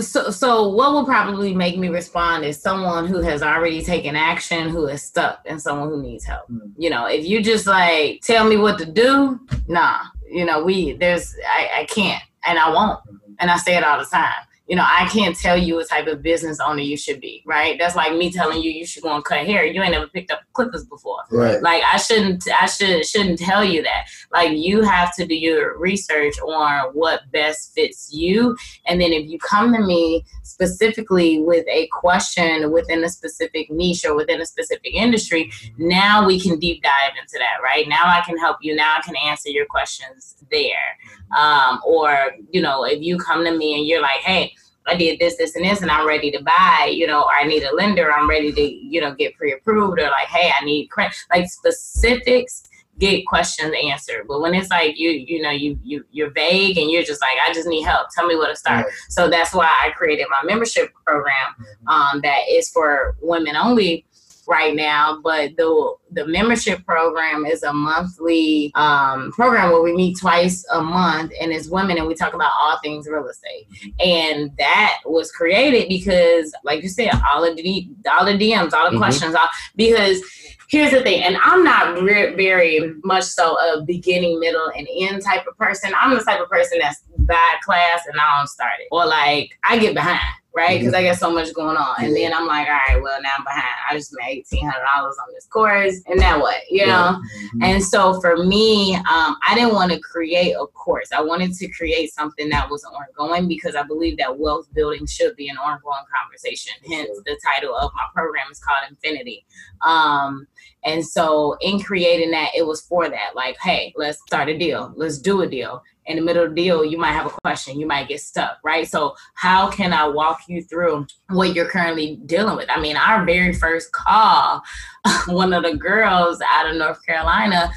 [0.00, 4.68] so, so what will probably make me respond is someone who has already taken action,
[4.68, 6.48] who is stuck, and someone who needs help.
[6.50, 6.72] Mm.
[6.76, 10.00] You know, if you just like tell me what to do, nah.
[10.28, 13.00] You know, we there's I, I can't and I won't,
[13.38, 14.32] and I say it all the time.
[14.70, 17.76] You know, I can't tell you what type of business owner you should be, right?
[17.76, 19.66] That's like me telling you you should go and cut hair.
[19.66, 21.24] You ain't never picked up clippers before.
[21.32, 21.60] Right.
[21.60, 24.06] Like I shouldn't I should shouldn't tell you that.
[24.32, 28.56] Like you have to do your research on what best fits you.
[28.86, 34.04] And then if you come to me specifically with a question within a specific niche
[34.04, 37.88] or within a specific industry, now we can deep dive into that, right?
[37.88, 38.76] Now I can help you.
[38.76, 40.96] Now I can answer your questions there.
[41.36, 44.54] Um, or, you know, if you come to me and you're like, hey,
[44.86, 47.44] I did this, this, and this, and I'm ready to buy, you know, or I
[47.44, 50.64] need a lender, I'm ready to, you know, get pre approved, or like, hey, I
[50.64, 52.64] need credit, like specifics
[53.00, 54.26] get questions answered.
[54.28, 57.48] But when it's like you, you know, you you you're vague and you're just like,
[57.48, 58.08] I just need help.
[58.14, 58.84] Tell me where to start.
[58.84, 58.94] Right.
[59.08, 61.54] So that's why I created my membership program
[61.88, 64.04] um, that is for women only,
[64.50, 70.18] right now, but the the membership program is a monthly um, program where we meet
[70.18, 73.66] twice a month, and it's women, and we talk about all things real estate.
[74.04, 78.90] And that was created because, like you said, all of the all the DMs, all
[78.90, 78.98] the Mhm.
[78.98, 80.20] questions, all because
[80.68, 85.22] here's the thing, and I'm not re- very much so a beginning, middle, and end
[85.22, 85.92] type of person.
[85.98, 89.56] I'm the type of person that's bad class and I don't start it, or like
[89.64, 90.18] I get behind.
[90.52, 93.22] Right, because I got so much going on, and then I'm like, all right, well
[93.22, 93.64] now I'm behind.
[93.88, 96.56] I just made eighteen hundred dollars on this course, and now what?
[96.68, 97.20] You know,
[97.54, 97.62] Mhm.
[97.62, 101.10] and so for me, um, I didn't want to create a course.
[101.12, 105.36] I wanted to create something that was ongoing because I believe that wealth building should
[105.36, 106.72] be an ongoing conversation.
[106.90, 109.46] Hence, the title of my program is called Infinity.
[109.82, 110.48] Um,
[110.84, 113.34] and so, in creating that, it was for that.
[113.34, 114.92] Like, hey, let's start a deal.
[114.96, 115.82] Let's do a deal.
[116.06, 117.78] In the middle of the deal, you might have a question.
[117.78, 118.88] You might get stuck, right?
[118.88, 122.70] So, how can I walk you through what you're currently dealing with?
[122.70, 124.62] I mean, our very first call,
[125.26, 127.70] one of the girls out of North Carolina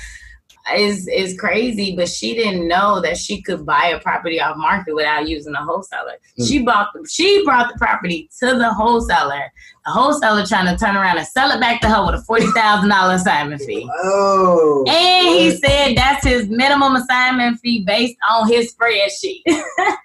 [0.76, 4.96] is is crazy, but she didn't know that she could buy a property off market
[4.96, 6.14] without using a wholesaler.
[6.40, 6.48] Mm.
[6.48, 9.52] She bought the, she brought the property to the wholesaler.
[9.86, 12.48] The wholesaler trying to turn around and sell it back to her with a forty
[12.48, 13.90] thousand dollar assignment fee.
[14.04, 14.86] Oh.
[14.88, 19.42] And he said that's his minimum assignment fee based on his spreadsheet.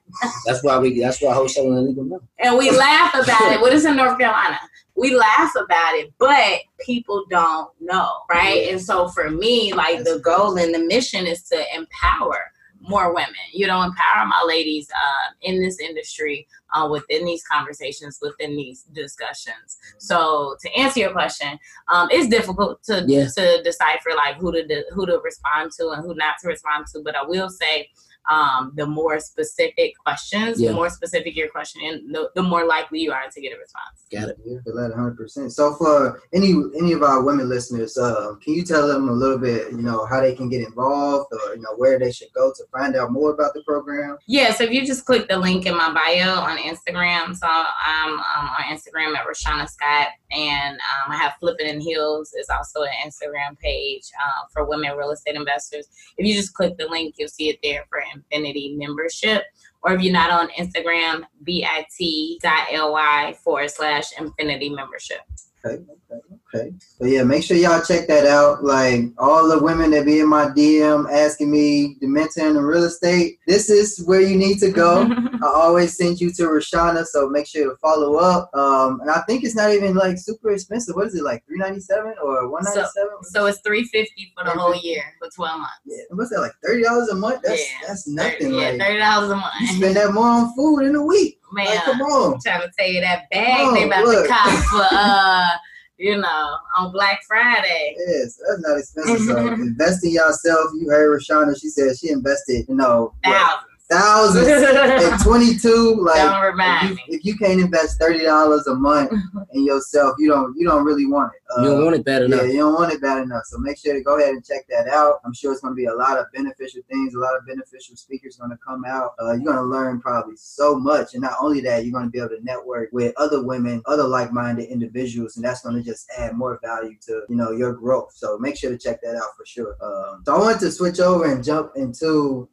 [0.46, 0.98] That's why we.
[0.98, 2.20] That's why wholesaling illegal now.
[2.38, 3.60] and we laugh about it.
[3.60, 4.58] What is in North Carolina?
[4.98, 8.68] We laugh about it, but people don't know, right?
[8.70, 13.34] And so for me, like the goal and the mission is to empower more women.
[13.52, 18.82] You know, empower my ladies uh, in this industry, uh, within these conversations, within these
[18.92, 19.78] discussions.
[19.98, 21.58] So to answer your question,
[21.92, 23.26] um, it's difficult to Yeah.
[23.36, 27.02] to decipher like who to who to respond to and who not to respond to.
[27.02, 27.88] But I will say
[28.30, 30.70] um, the more specific questions, Yeah.
[30.70, 33.58] the more specific your question, and the, the more likely you are to get a
[33.58, 34.04] response.
[34.12, 34.36] Got it.
[34.44, 35.50] Yeah, feel that 100%.
[35.50, 39.38] So for any any of our women listeners, uh, can you tell them a little
[39.38, 42.50] bit, you know, how they can get involved or, you know, where they should go
[42.56, 44.16] to find out more about the program?
[44.26, 48.12] Yeah, so if you just click the link in my bio on Instagram, so I'm
[48.12, 48.20] um,
[48.58, 52.90] on Instagram at Rashauna Scott, and um, I have Flippin' in Heels is also an
[53.06, 55.88] Instagram page uh, for women real estate investors.
[56.16, 59.44] If you just click the link, you'll see it there for Infinity membership.
[59.82, 65.20] Or if you're not on Instagram, bit.ly forward slash Infinity membership.
[65.64, 66.72] Okay, okay, okay.
[66.98, 68.64] So yeah, make sure y'all check that out.
[68.64, 72.62] Like all the women that be in my DM asking me to mentor in the
[72.62, 75.02] real estate, this is where you need to go.
[75.42, 78.50] I always send you to Rashauna, so make sure to follow up.
[78.54, 80.96] Um, and I think it's not even like super expensive.
[80.96, 83.10] What is it like, three ninety seven or one ninety seven?
[83.22, 85.72] so it's 350 for the whole year for 12 months.
[85.84, 87.42] yeah, what's that like thirty dollars a month?
[87.44, 88.32] That's Yeah, that's nothing.
[88.50, 89.54] 30, yeah, like, thirty dollars a month.
[89.60, 91.38] you spend that more on food in a week.
[91.52, 92.34] Man, Like, come on.
[92.34, 94.26] I'm trying to tell you that bag Oh, they about look.
[94.26, 95.46] to cop for uh,
[95.98, 97.96] you know, on Black Friday.
[97.98, 99.26] Yes, that's not expensive.
[99.26, 100.70] So invest in yourself.
[100.74, 101.60] You heard Rashauna.
[101.60, 104.46] She said she invested, you know, what, Thousands.
[104.46, 105.94] thousands at 22.
[106.02, 109.12] Like Don't if you, if you can't invest thirty dollars a month
[109.52, 111.40] in yourself, you don't you don't really want it.
[111.62, 112.54] You don't Uh, want it bad enough yeah, enough.
[112.54, 113.44] you don't want it bad enough.
[113.46, 115.20] So make sure to go ahead and check that out.
[115.24, 117.14] I'm sure it's going to be a lot of beneficial things.
[117.14, 119.12] A lot of beneficial speakers going to come out.
[119.22, 122.10] Uh, you're going to learn probably so much, and not only that, you're going to
[122.10, 126.06] be able to network with other women, other like-minded individuals, and that's going to just
[126.18, 128.12] add more value to you know your growth.
[128.14, 129.76] So make sure to check that out for sure.
[129.80, 132.48] Um, so I wanted to switch over and jump into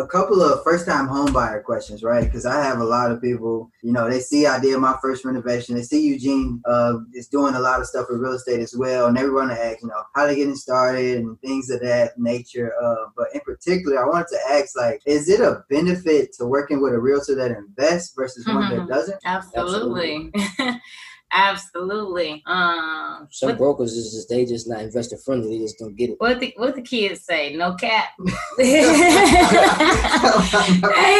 [0.00, 2.24] a couple of first time homebuyer questions, right?
[2.24, 5.24] Because I have a lot of people, you know, they see I did my first
[5.24, 5.74] renovation.
[5.74, 9.06] They see Eugene uh, is doing a lot of stuff with real estate as well.
[9.06, 12.18] And they want to ask, you know, how they getting started and things of that
[12.18, 12.72] nature.
[12.82, 16.82] Uh, but in particular, I wanted to ask, like, is it a benefit to working
[16.82, 19.20] with a realtor that invests versus one that doesn't?
[19.24, 20.30] Absolutely.
[20.34, 20.80] Absolutely.
[22.46, 25.58] Um, Some what, brokers is just they just not investor friendly.
[25.58, 26.20] They just don't get it.
[26.20, 27.54] what the what the kids say?
[27.54, 28.08] No cap.
[28.58, 29.10] I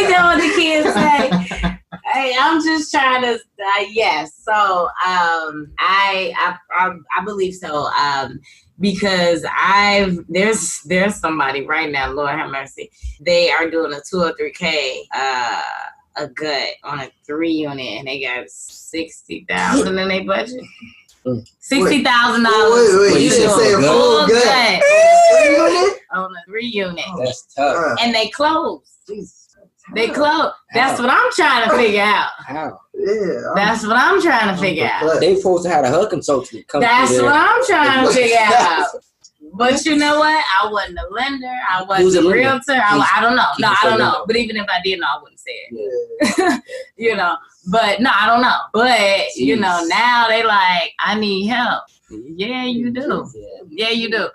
[0.00, 1.78] ain't know what the kids say.
[2.12, 3.34] Hey, I'm just trying to.
[3.34, 4.32] Uh, yes.
[4.42, 7.86] So, um, I, I I I believe so.
[7.86, 8.40] Um,
[8.80, 12.10] because I've there's there's somebody right now.
[12.10, 12.90] Lord have mercy.
[13.20, 15.04] They are doing a two or three k.
[15.14, 15.62] Uh,
[16.16, 20.62] a gut on a three unit, and they got sixty thousand in their budget.
[21.58, 22.94] Sixty thousand Wait, dollars.
[22.94, 24.44] wait, wait, you said say a full full gut.
[24.44, 24.82] gut
[25.44, 25.98] Three unit?
[26.12, 27.18] on a three unit, oh.
[27.24, 27.98] That's tough.
[28.00, 28.86] And they closed.
[29.06, 29.48] Jesus.
[29.94, 30.54] They closed.
[30.72, 31.78] That's what I'm trying to oh.
[31.78, 32.30] figure out.
[32.38, 32.80] How?
[32.94, 33.12] Yeah.
[33.12, 35.02] I'm- That's what I'm trying to figure out.
[35.02, 37.24] But- They supposed to have a HUD consultant come That's what.
[37.34, 38.86] I'm trying to figure out.
[39.54, 40.44] But you know what?
[40.62, 41.58] I wasn't a lender.
[41.70, 42.72] I wasn't a realtor.
[42.72, 43.46] I, I don't know.
[43.58, 44.24] No, I don't know.
[44.26, 46.38] But even if I did know, I wouldn't say it.
[46.38, 46.58] Yeah.
[46.96, 47.36] You know.
[47.70, 48.56] But no, I don't know.
[48.74, 51.84] But you know, now they like, I need help.
[52.10, 53.26] Yeah, you do.
[53.34, 53.46] Yeah.
[53.70, 54.28] Yeah, you do.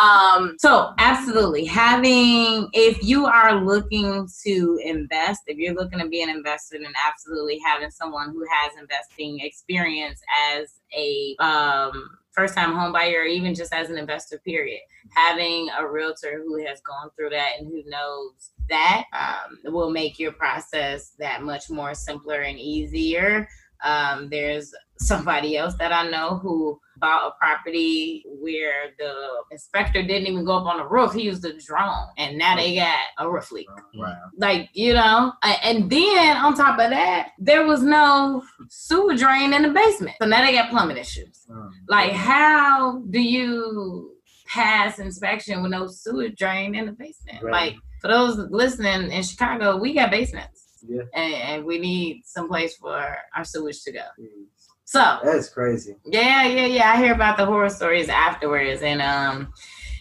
[0.00, 6.22] Um, so absolutely having if you are looking to invest, if you're looking to be
[6.22, 10.20] an investor, then absolutely having someone who has investing experience
[10.52, 14.80] as a um first time home buyer or even just as an investor period.
[15.10, 20.18] Having a realtor who has gone through that and who knows that um, will make
[20.18, 23.48] your process that much more simpler and easier
[23.82, 29.14] um, there's somebody else that I know who bought a property where the
[29.50, 31.12] inspector didn't even go up on the roof.
[31.12, 33.66] He used a drone, and now they got a roof leak.
[33.94, 34.14] Wow.
[34.36, 39.62] Like you know, and then on top of that, there was no sewer drain in
[39.62, 40.16] the basement.
[40.20, 41.46] So now they got plumbing issues.
[41.50, 44.16] Um, Like, how do you
[44.46, 47.42] pass inspection with no sewer drain in the basement?
[47.42, 47.52] Right.
[47.52, 50.71] Like, for those listening in Chicago, we got basements.
[50.86, 51.02] Yeah.
[51.14, 54.04] And, and we need some place for our sewage to go.
[54.20, 54.46] Mm.
[54.84, 55.96] So That's crazy.
[56.04, 56.92] yeah, yeah, yeah.
[56.92, 59.52] I hear about the horror stories afterwards, and um,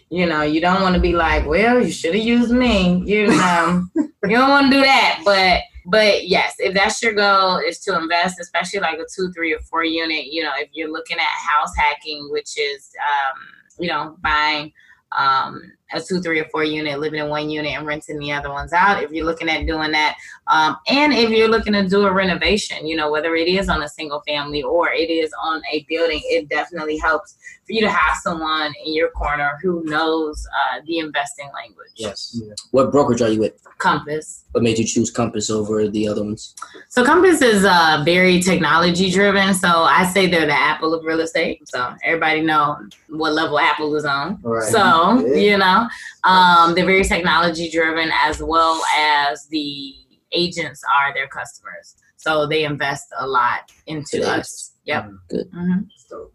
[0.10, 3.02] you know, you don't want to be like, well, you should have used me.
[3.06, 5.22] You know, you don't want to do that.
[5.24, 9.54] But but yes, if that's your goal, is to invest, especially like a two, three,
[9.54, 10.26] or four unit.
[10.26, 13.40] You know, if you're looking at house hacking, which is um,
[13.80, 14.74] you know, buying
[15.18, 18.50] um a two, three, or four unit, living in one unit and renting the other
[18.50, 19.04] ones out.
[19.04, 22.88] If you're looking at doing that, um, and if you're looking to do a renovation,
[22.88, 26.22] you know, whether it is on a single family or it is on a building,
[26.24, 31.00] it definitely helps for you to have someone in your corner who knows uh, the
[31.00, 31.90] investing language.
[31.96, 32.40] Yes.
[32.42, 32.54] Yeah.
[32.72, 33.54] What brokerage are you with?
[33.78, 34.46] Compass.
[34.52, 36.56] What made you choose Compass over the other ones?
[36.90, 39.54] So Compass is uh, very technology driven.
[39.54, 41.68] So I say they're the Apple of real estate.
[41.70, 42.78] So everybody know
[43.10, 44.40] what level Apple is on.
[44.42, 44.64] Right.
[44.64, 45.36] So Yeah.
[45.36, 45.88] you know,
[46.24, 49.96] um, they're very technology driven as well as the
[50.32, 51.96] agents are their customers.
[52.18, 54.74] So they invest a lot into us.
[54.86, 55.10] Yep.
[55.30, 55.48] Good.
[55.54, 56.32] hmm So,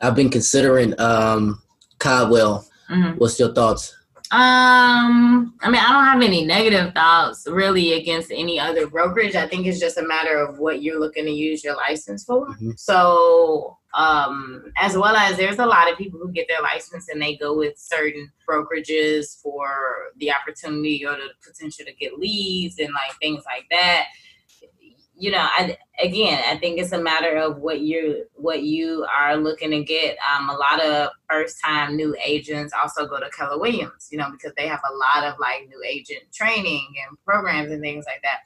[0.00, 1.60] I've been considering um
[1.98, 2.66] Coldwell.
[2.88, 3.94] hmm What's your thoughts?
[4.30, 9.34] Um, I mean, I don't have any negative thoughts really against any other brokerage.
[9.34, 12.46] I think it's just a matter of what you're looking to use your license for.
[12.46, 12.78] Mhm.
[12.78, 17.22] So, um, as well as there's a lot of people who get their license and
[17.22, 22.92] they go with certain brokerages for the opportunity or the potential to get leads and
[22.92, 24.04] like things like that.
[25.18, 29.36] You know, I again, I think it's a matter of what you what you are
[29.36, 30.16] looking to get.
[30.32, 34.30] Um, a lot of first time new agents also go to Keller Williams, you know,
[34.30, 38.22] because they have a lot of like new agent training and programs and things like
[38.22, 38.40] that.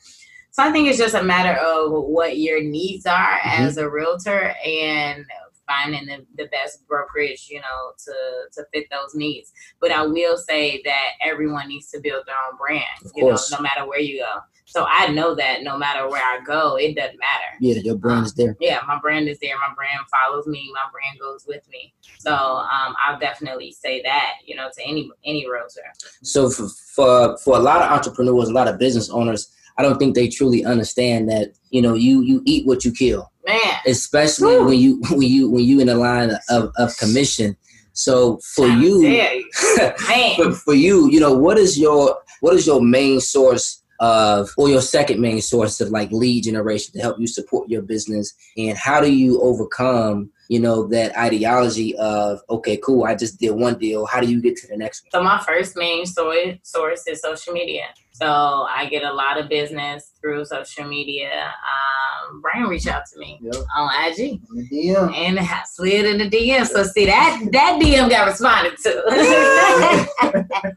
[0.51, 4.55] So I think it's just a matter of what your needs are as a realtor
[4.65, 5.25] and
[5.67, 8.15] finding the, the best brokerage, you know, to
[8.53, 9.53] to fit those needs.
[9.81, 13.39] But I will say that everyone needs to build their own brand, Of you know,
[13.51, 14.41] no matter where you go.
[14.73, 18.25] So I know that no matter where I go, it doesn't matter Yeah, your brand
[18.25, 18.57] is there.
[18.59, 19.55] yeah, my brand is there.
[19.59, 20.71] My brand follows me.
[20.73, 21.93] My brand goes with me.
[22.17, 25.83] So um, I'll definitely say that, you know, to any any realtor.
[26.23, 29.99] So for, for for a lot of entrepreneurs, a lot of business owners, I don't
[29.99, 34.57] think they truly understand that you know you you eat what you kill, Man, especially
[34.57, 34.69] Woo.
[34.69, 37.59] when you when you when you in the line of, of commission.
[37.93, 39.51] So for you, you,
[40.09, 40.37] man.
[40.37, 44.69] for, for you, you know, what is your what is your main source of or
[44.69, 48.77] your second main source of like lead generation to help you support your business and
[48.77, 53.79] how do you overcome you know that ideology of okay cool i just did one
[53.79, 57.07] deal how do you get to the next one So my first main source source
[57.07, 57.85] is social media.
[58.15, 61.31] So I get a lot of business through social media.
[61.33, 63.55] Um, Brian reached out to me Yep.
[63.77, 65.15] on IG DM.
[65.15, 66.67] and I slid in the DM.
[66.67, 70.73] So see that that DM got responded to.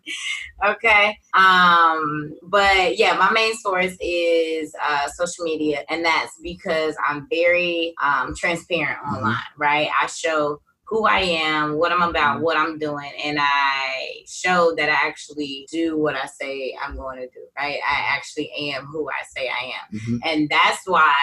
[0.66, 1.18] okay.
[1.34, 7.94] Um, but yeah, my main source is uh, social media, and that's because I'm very
[8.02, 9.18] um, transparent Mhm.
[9.18, 9.44] online.
[9.58, 9.90] Right?
[10.02, 14.90] I show who I am, what I'm about, what I'm doing, and I show that
[14.90, 17.46] I actually do what I say I'm going to do.
[17.58, 17.80] Right?
[17.90, 20.20] I actually am who I say I am Mhm.
[20.26, 21.14] and that's why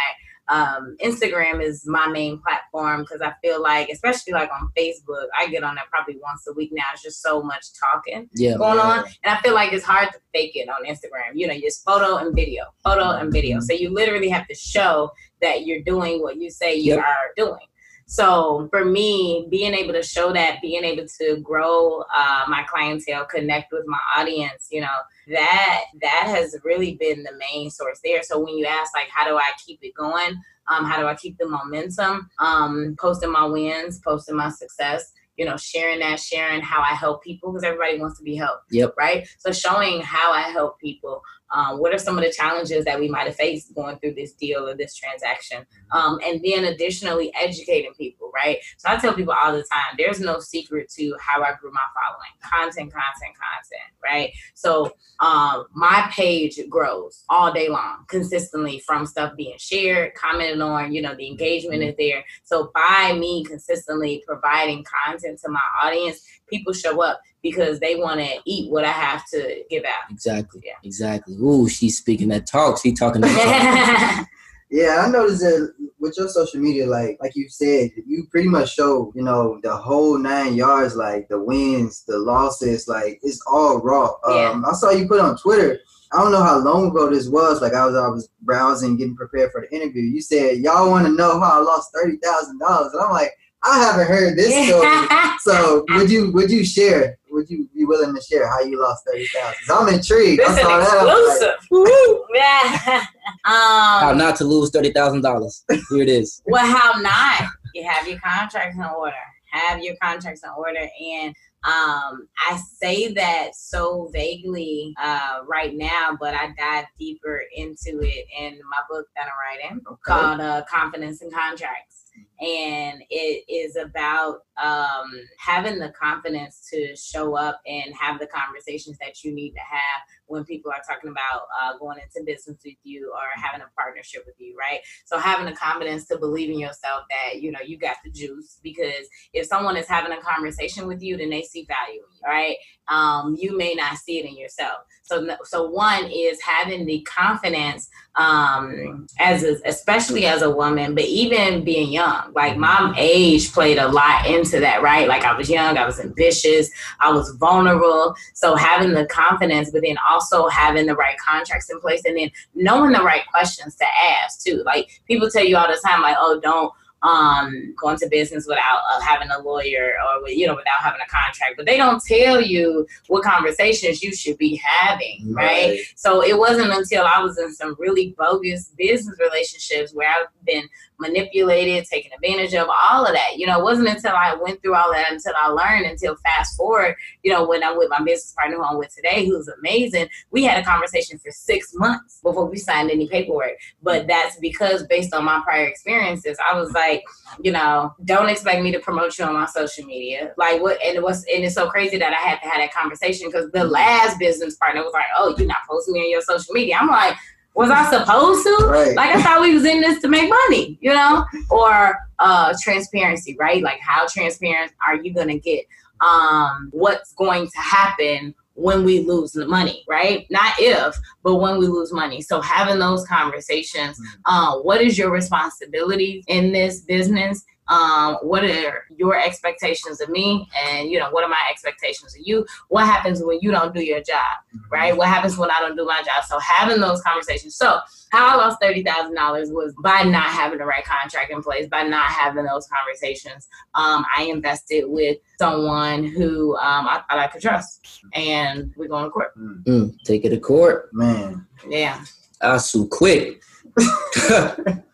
[0.49, 5.47] um, Instagram is my main platform because I feel like, especially like on Facebook, I
[5.47, 6.83] get on there probably once a week now.
[6.93, 10.19] It's just so much talking yeah going on, and I feel like it's hard to
[10.35, 11.35] fake it on Instagram.
[11.35, 13.61] You know, just photo and video, photo and video.
[13.61, 17.05] So you literally have to show that you're doing what you say you Yep.
[17.05, 17.67] are doing.
[18.13, 23.25] So for me, being able to show that, being able to grow uh, my clientele,
[23.25, 24.99] connect with my audience, you know,
[25.29, 28.23] that that has really been the main source there.
[28.23, 30.35] So when you ask like, how do I keep it going?
[30.69, 32.29] Um, how do I keep the momentum?
[32.39, 35.11] Um, posting my wins, posting my success.
[35.39, 38.65] You know, sharing that, sharing how I help people because everybody wants to be helped
[38.71, 38.93] Yep.
[38.99, 39.27] right?
[39.39, 41.23] So showing how I help people
[41.53, 44.33] um, what are some of the challenges that we might have faced going through this
[44.33, 45.67] deal or this transaction?
[45.93, 48.59] Um, and then additionally, educating people, right?
[48.79, 51.81] So I tell people all the time there's no secret to how I grew my
[51.95, 54.33] following content, content, content, right?
[54.55, 60.93] So um, my page grows all day long consistently from stuff being shared, commented on,
[60.93, 62.25] you know, the engagement is there.
[62.45, 68.21] So by me consistently providing content to my audience, people show up because they want
[68.21, 70.11] to eat what I have to give out.
[70.11, 70.63] Exactly.
[70.65, 70.75] Yeah.
[70.85, 71.35] Exactly.
[71.37, 72.81] Ooh, she's speaking that talk.
[72.81, 74.29] She talking that talk.
[74.73, 75.71] Yeah, I noticed that
[76.01, 79.77] with your social media, like like you said, you pretty much show, you know, the
[79.77, 84.15] whole nine yards, like the wins, the losses, like it's all raw.
[84.27, 84.49] Yeah.
[84.49, 85.79] Um, I saw you put on Twitter.
[86.11, 87.61] I don't know how long ago this was.
[87.61, 90.05] Like I was, I was browsing, getting prepared for the interview.
[90.05, 93.33] You said y'all want to know how I lost thirty thousand dollars, and I'm like,
[93.63, 95.07] I haven't heard this story.
[95.41, 97.19] So would you would you share?
[97.33, 99.59] Would you be willing to share how you lost thirty thousand?
[99.71, 100.41] I'm intrigued.
[100.41, 101.05] This I is saw that.
[101.07, 101.69] Like, exclusive.
[101.71, 102.25] Woo!
[102.35, 103.05] Yeah.
[103.45, 105.65] How um, not to lose thirty thousand dollars.
[105.71, 106.43] Here it is.
[106.47, 107.49] well, how not?
[107.75, 109.15] You have your contracts in order.
[109.53, 110.81] Have your contracts in order.
[110.81, 118.01] And um, I say that so vaguely uh, right now, but I dive deeper into
[118.03, 120.01] it in my book that I'm writing Okay.
[120.05, 122.05] called uh, Confidence in Contracts.
[122.43, 128.99] And it is about um, having the confidence to show up and have the conversations
[128.99, 132.75] that you need to have when people are talking about uh, going into business with
[132.83, 134.81] you or having a partnership with you, right?
[135.05, 138.59] So having the confidence to believe in yourself that you know you got the juice
[138.63, 142.27] because if someone is having a conversation with you, then they see value in you,
[142.27, 142.57] right?
[142.89, 144.85] Um, you may not see it in yourself.
[145.05, 151.05] So, so one is having the confidence um as a, especially as a woman but
[151.05, 155.09] even being young like my age played a lot into that right?
[155.09, 156.71] Like i was young i was ambitious
[157.01, 158.15] i was vulnerable.
[158.35, 162.31] So having the confidence but then also having the right contracts in place and then
[162.55, 164.63] knowing the right questions to ask too.
[164.67, 166.73] Like people tell you all the time like oh don't
[167.03, 171.01] um go into business without uh, having a lawyer or with, you know without having
[171.01, 176.23] a contract but they don't tell you what conversations you should be having right so
[176.23, 180.69] it wasn't until I was in some really bogus business relationships where I've been
[181.03, 183.37] manipulated, taken advantage of, all of that.
[183.37, 186.57] You know, it wasn't until I went through all that until I learned until fast
[186.57, 190.09] forward, you know, when I'm with my business partner who I'm with today, who's amazing,
[190.31, 193.53] we had a conversation for six months before we signed any paperwork.
[193.83, 196.92] But that's because based on my prior experiences, I was like,
[197.41, 200.33] you know, don't expect me to promote you on my social media.
[200.37, 202.73] Like what and it was and it's so crazy that I had to have that
[202.73, 206.23] conversation because the last business partner was like, Oh, you're not posting me on your
[206.23, 206.77] social media.
[206.81, 207.17] I'm like,
[207.55, 208.67] was I supposed to?
[208.67, 208.97] Right.
[208.97, 211.25] Like I thought we was in this to make money, you know?
[211.51, 213.63] Or uh transparency, right?
[213.63, 215.65] Like how transparent are you gonna get
[216.01, 220.27] um what's going to happen when we lose the money, right?
[220.31, 222.23] Not if, but when we lose money.
[222.23, 227.45] So having those conversations, uh, what is your responsibility in this business?
[227.69, 230.49] Um, what are your expectations of me?
[230.67, 232.45] And you know, what are my expectations of you?
[232.69, 234.39] What happens when you don't do your job,
[234.71, 234.97] right?
[234.97, 236.25] What happens when I don't do my job?
[236.27, 237.57] So having those conversations.
[237.57, 237.79] So
[238.11, 241.67] how I lost thirty thousand dollars was by not having the right contract in place,
[241.67, 243.49] by not having those conversations.
[243.75, 249.05] Um, I invested with someone who um, I thought I could trust, and we're going
[249.05, 249.37] to court.
[249.39, 250.91] Mm, take it to court.
[250.93, 251.47] Man.
[251.69, 252.05] Yeah,
[252.41, 253.43] I'll sue quick.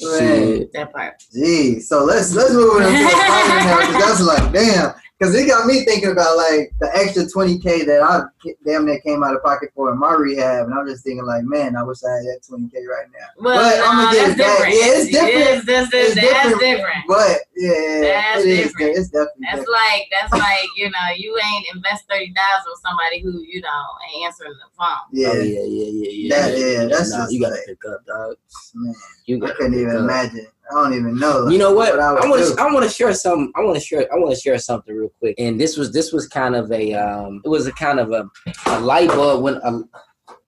[0.00, 0.18] Man.
[0.18, 0.72] Shit.
[0.72, 1.22] that part.
[1.32, 4.94] Gee, so let's let's move into the now that's like damn.
[5.18, 8.22] Because it got me thinking about like the extra twenty k that I
[8.64, 11.42] damn near came out of pocket for in my rehab, and I'm just thinking like,
[11.42, 13.26] man, I wish I had that twenty k right now.
[13.42, 14.58] Well, But I'ma no, get that's it back.
[14.58, 14.74] different.
[14.78, 15.34] Yeah, it's different.
[15.34, 16.60] It's, that's, It's that's different.
[16.60, 17.02] different.
[17.08, 18.58] But yeah, That's it is.
[18.70, 18.96] different.
[18.96, 19.82] It's definitely That's different.
[19.82, 23.82] like that's like you know you ain't invest thirty thousand with somebody who you know
[24.14, 25.02] ain't answering the phone.
[25.10, 26.28] yeah, Oh yeah, yeah, yeah, yeah.
[26.30, 28.36] That- yeah, that's Nah, just you gotta like- pick up, dog.
[28.74, 28.94] man,
[29.26, 30.02] You I gotta couldn't even up.
[30.06, 30.46] imagine.
[30.70, 31.48] I don't even know.
[31.48, 31.98] You know what?
[31.98, 32.60] I, I want to.
[32.60, 33.52] I want to share some.
[33.56, 34.06] I want to share.
[34.12, 35.34] I want to share something real quick.
[35.38, 35.92] And this was.
[35.92, 36.94] This was kind of a.
[36.94, 37.40] Um.
[37.44, 38.28] It was a kind of a,
[38.66, 39.60] a light bulb when.
[39.64, 39.88] Um,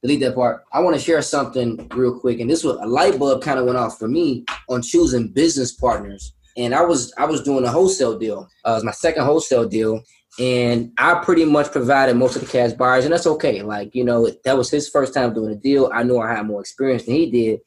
[0.03, 0.65] delete that part.
[0.73, 2.41] I want to share something real quick.
[2.41, 5.73] And this was a light bulb kind of went off for me on choosing business
[5.73, 6.35] partners.
[6.57, 7.13] And I was.
[7.17, 8.49] I was doing a wholesale deal.
[8.67, 10.03] Uh, it was my second wholesale deal.
[10.39, 13.63] And I pretty much provided most of the cash buyers, and that's okay.
[13.63, 15.91] Like you know, that was his first time doing a deal.
[15.93, 17.61] I knew I had more experience than he did,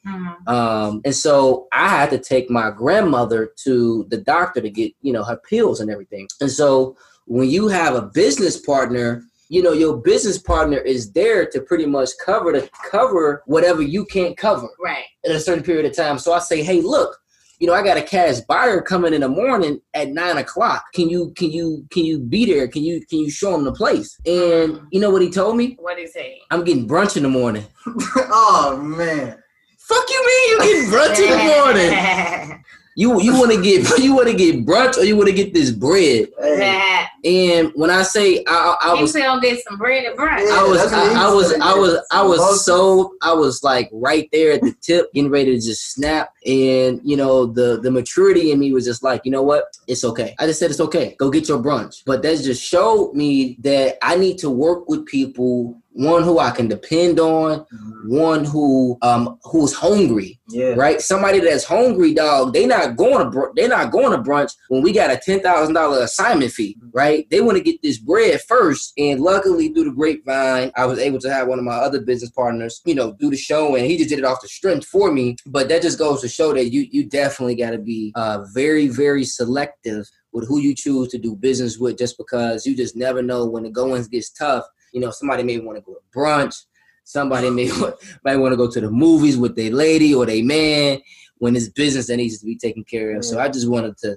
[0.46, 5.12] um, and so I had to take my grandmother to the doctor to get, you
[5.12, 6.26] know, her pills and everything.
[6.40, 6.96] And so
[7.26, 11.86] when you have a business partner, you know, your business partner is there to pretty
[11.86, 15.04] much cover to cover whatever you can't cover Right.
[15.22, 16.18] in a certain period of time.
[16.18, 17.18] So I say, hey, look,
[17.58, 20.84] you know, I got a cash buyer coming in the morning at nine o'clock.
[20.92, 22.68] Can you can you can you be there?
[22.68, 24.18] Can you can you show him the place?
[24.26, 24.86] And mm-hmm.
[24.90, 25.76] you know what he told me?
[25.78, 26.40] What did he say?
[26.50, 27.64] I'm getting brunch in the morning.
[27.86, 29.38] oh man.
[29.78, 32.64] Fuck you mean you getting brunch in the morning?
[32.96, 35.52] You you want to get you want to get brunch or you want to get
[35.52, 36.28] this bread?
[36.38, 40.16] Hey, And when I say I, I, I was said, "I'll get some bread and
[40.16, 40.60] brunch." Yeah.
[40.60, 41.52] I was that's what he I, I was.
[41.54, 45.58] I was I was so I was like right there at the tip, getting ready
[45.58, 46.32] to just snap.
[46.46, 50.04] And you know the the maturity in me was just like, you know what, it's
[50.04, 50.34] okay.
[50.38, 51.16] I just said it's okay.
[51.18, 52.02] Go get your brunch.
[52.04, 55.80] But that just showed me that I need to work with people.
[55.96, 57.64] One who I can depend on,
[58.06, 60.74] one who um who's hungry, Yeah.
[60.76, 61.00] right?
[61.00, 62.52] Somebody that's hungry, dog.
[62.52, 65.38] They not going to br- they not going to brunch when we got a ten
[65.40, 67.28] thousand dollar assignment fee, right?
[67.30, 68.92] They want to get this bread first.
[68.98, 72.30] And luckily, through the grapevine, I was able to have one of my other business
[72.30, 75.12] partners, you know, do the show, and he just did it off the strength for
[75.12, 75.36] me.
[75.46, 78.88] But that just goes to show that you you definitely got to be uh, very
[78.88, 83.22] very selective with who you choose to do business with, just because you just never
[83.22, 84.64] know when the goings gets tough.
[84.94, 86.64] You know, somebody may want to go to brunch.
[87.02, 87.68] Somebody may
[88.24, 91.00] might want to go to the movies with their lady or their man
[91.38, 93.24] when it's business that needs to be taken care of.
[93.24, 94.16] So I just wanted to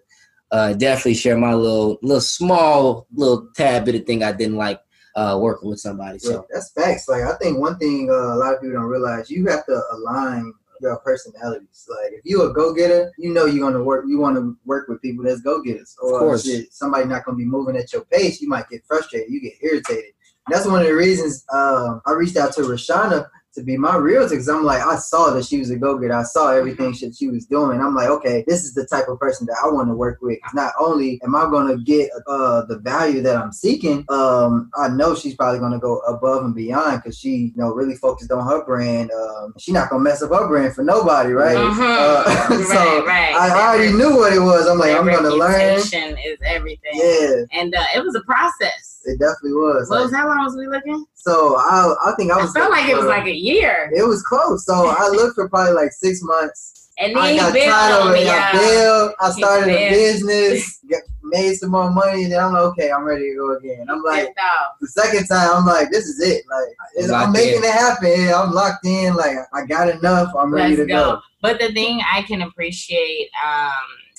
[0.51, 4.79] uh, definitely share my little little small little tad bit of thing I didn't like
[5.15, 6.19] uh, working with somebody.
[6.21, 7.09] Yeah, So that's facts.
[7.09, 9.81] Like I think one thing uh, a lot of people don't realize, you have to
[9.93, 11.87] align your personalities.
[11.89, 14.05] Like if you a go getter, you know you're gonna work.
[14.07, 15.95] You want to work with people that's go getters.
[16.01, 16.45] Or course.
[16.45, 18.41] shit, somebody not gonna be moving at your pace.
[18.41, 19.31] You might get frustrated.
[19.31, 20.11] You get irritated.
[20.49, 24.29] That's one of the reasons uh, I reached out to Rashauna to be my realtor
[24.35, 26.13] because I'm like I saw that she was a go getter.
[26.13, 27.81] I saw everything that she was doing.
[27.81, 30.37] I'm like, okay, this is the type of person that I want to work with.
[30.53, 34.89] not only am I going to get uh, the value that I'm seeking, um, I
[34.89, 38.31] know she's probably going to go above and beyond because she, you know, really focused
[38.31, 39.09] on her brand.
[39.11, 41.57] Um, she's not going to mess up her brand for nobody, right?
[41.57, 41.79] Mhm.
[41.79, 42.23] Uh,
[42.55, 43.33] right, so right.
[43.35, 44.67] I already knew what it was.
[44.67, 45.79] I'm like, I'm going to learn.
[45.79, 46.91] is everything.
[46.93, 48.86] Yeah, And uh, it was a process.
[49.07, 49.89] It definitely was.
[49.89, 51.05] What Like, was how long was we looking?
[51.15, 52.53] so I, I think I I was.
[52.53, 53.91] felt like it was like a year.
[53.95, 54.65] It was close.
[54.65, 56.73] So I looked for probably like six months.
[56.99, 58.13] And then I got bailed tired of it.
[58.13, 58.59] me, I y'all.
[58.59, 59.11] bailed.
[59.19, 63.03] I started a business, got, made some more money, and then I'm like, okay, I'm
[63.03, 63.85] ready to go again.
[63.87, 64.33] I'm like,
[64.81, 66.43] the second time, I'm like, this is it.
[66.49, 67.63] Like, I'm I'm making in.
[67.65, 68.33] it happen.
[68.33, 69.15] I'm locked in.
[69.15, 70.33] Like, I got enough.
[70.35, 71.11] I'm ready Let's to go.
[71.17, 71.21] go.
[71.39, 73.71] But the thing I can appreciate um,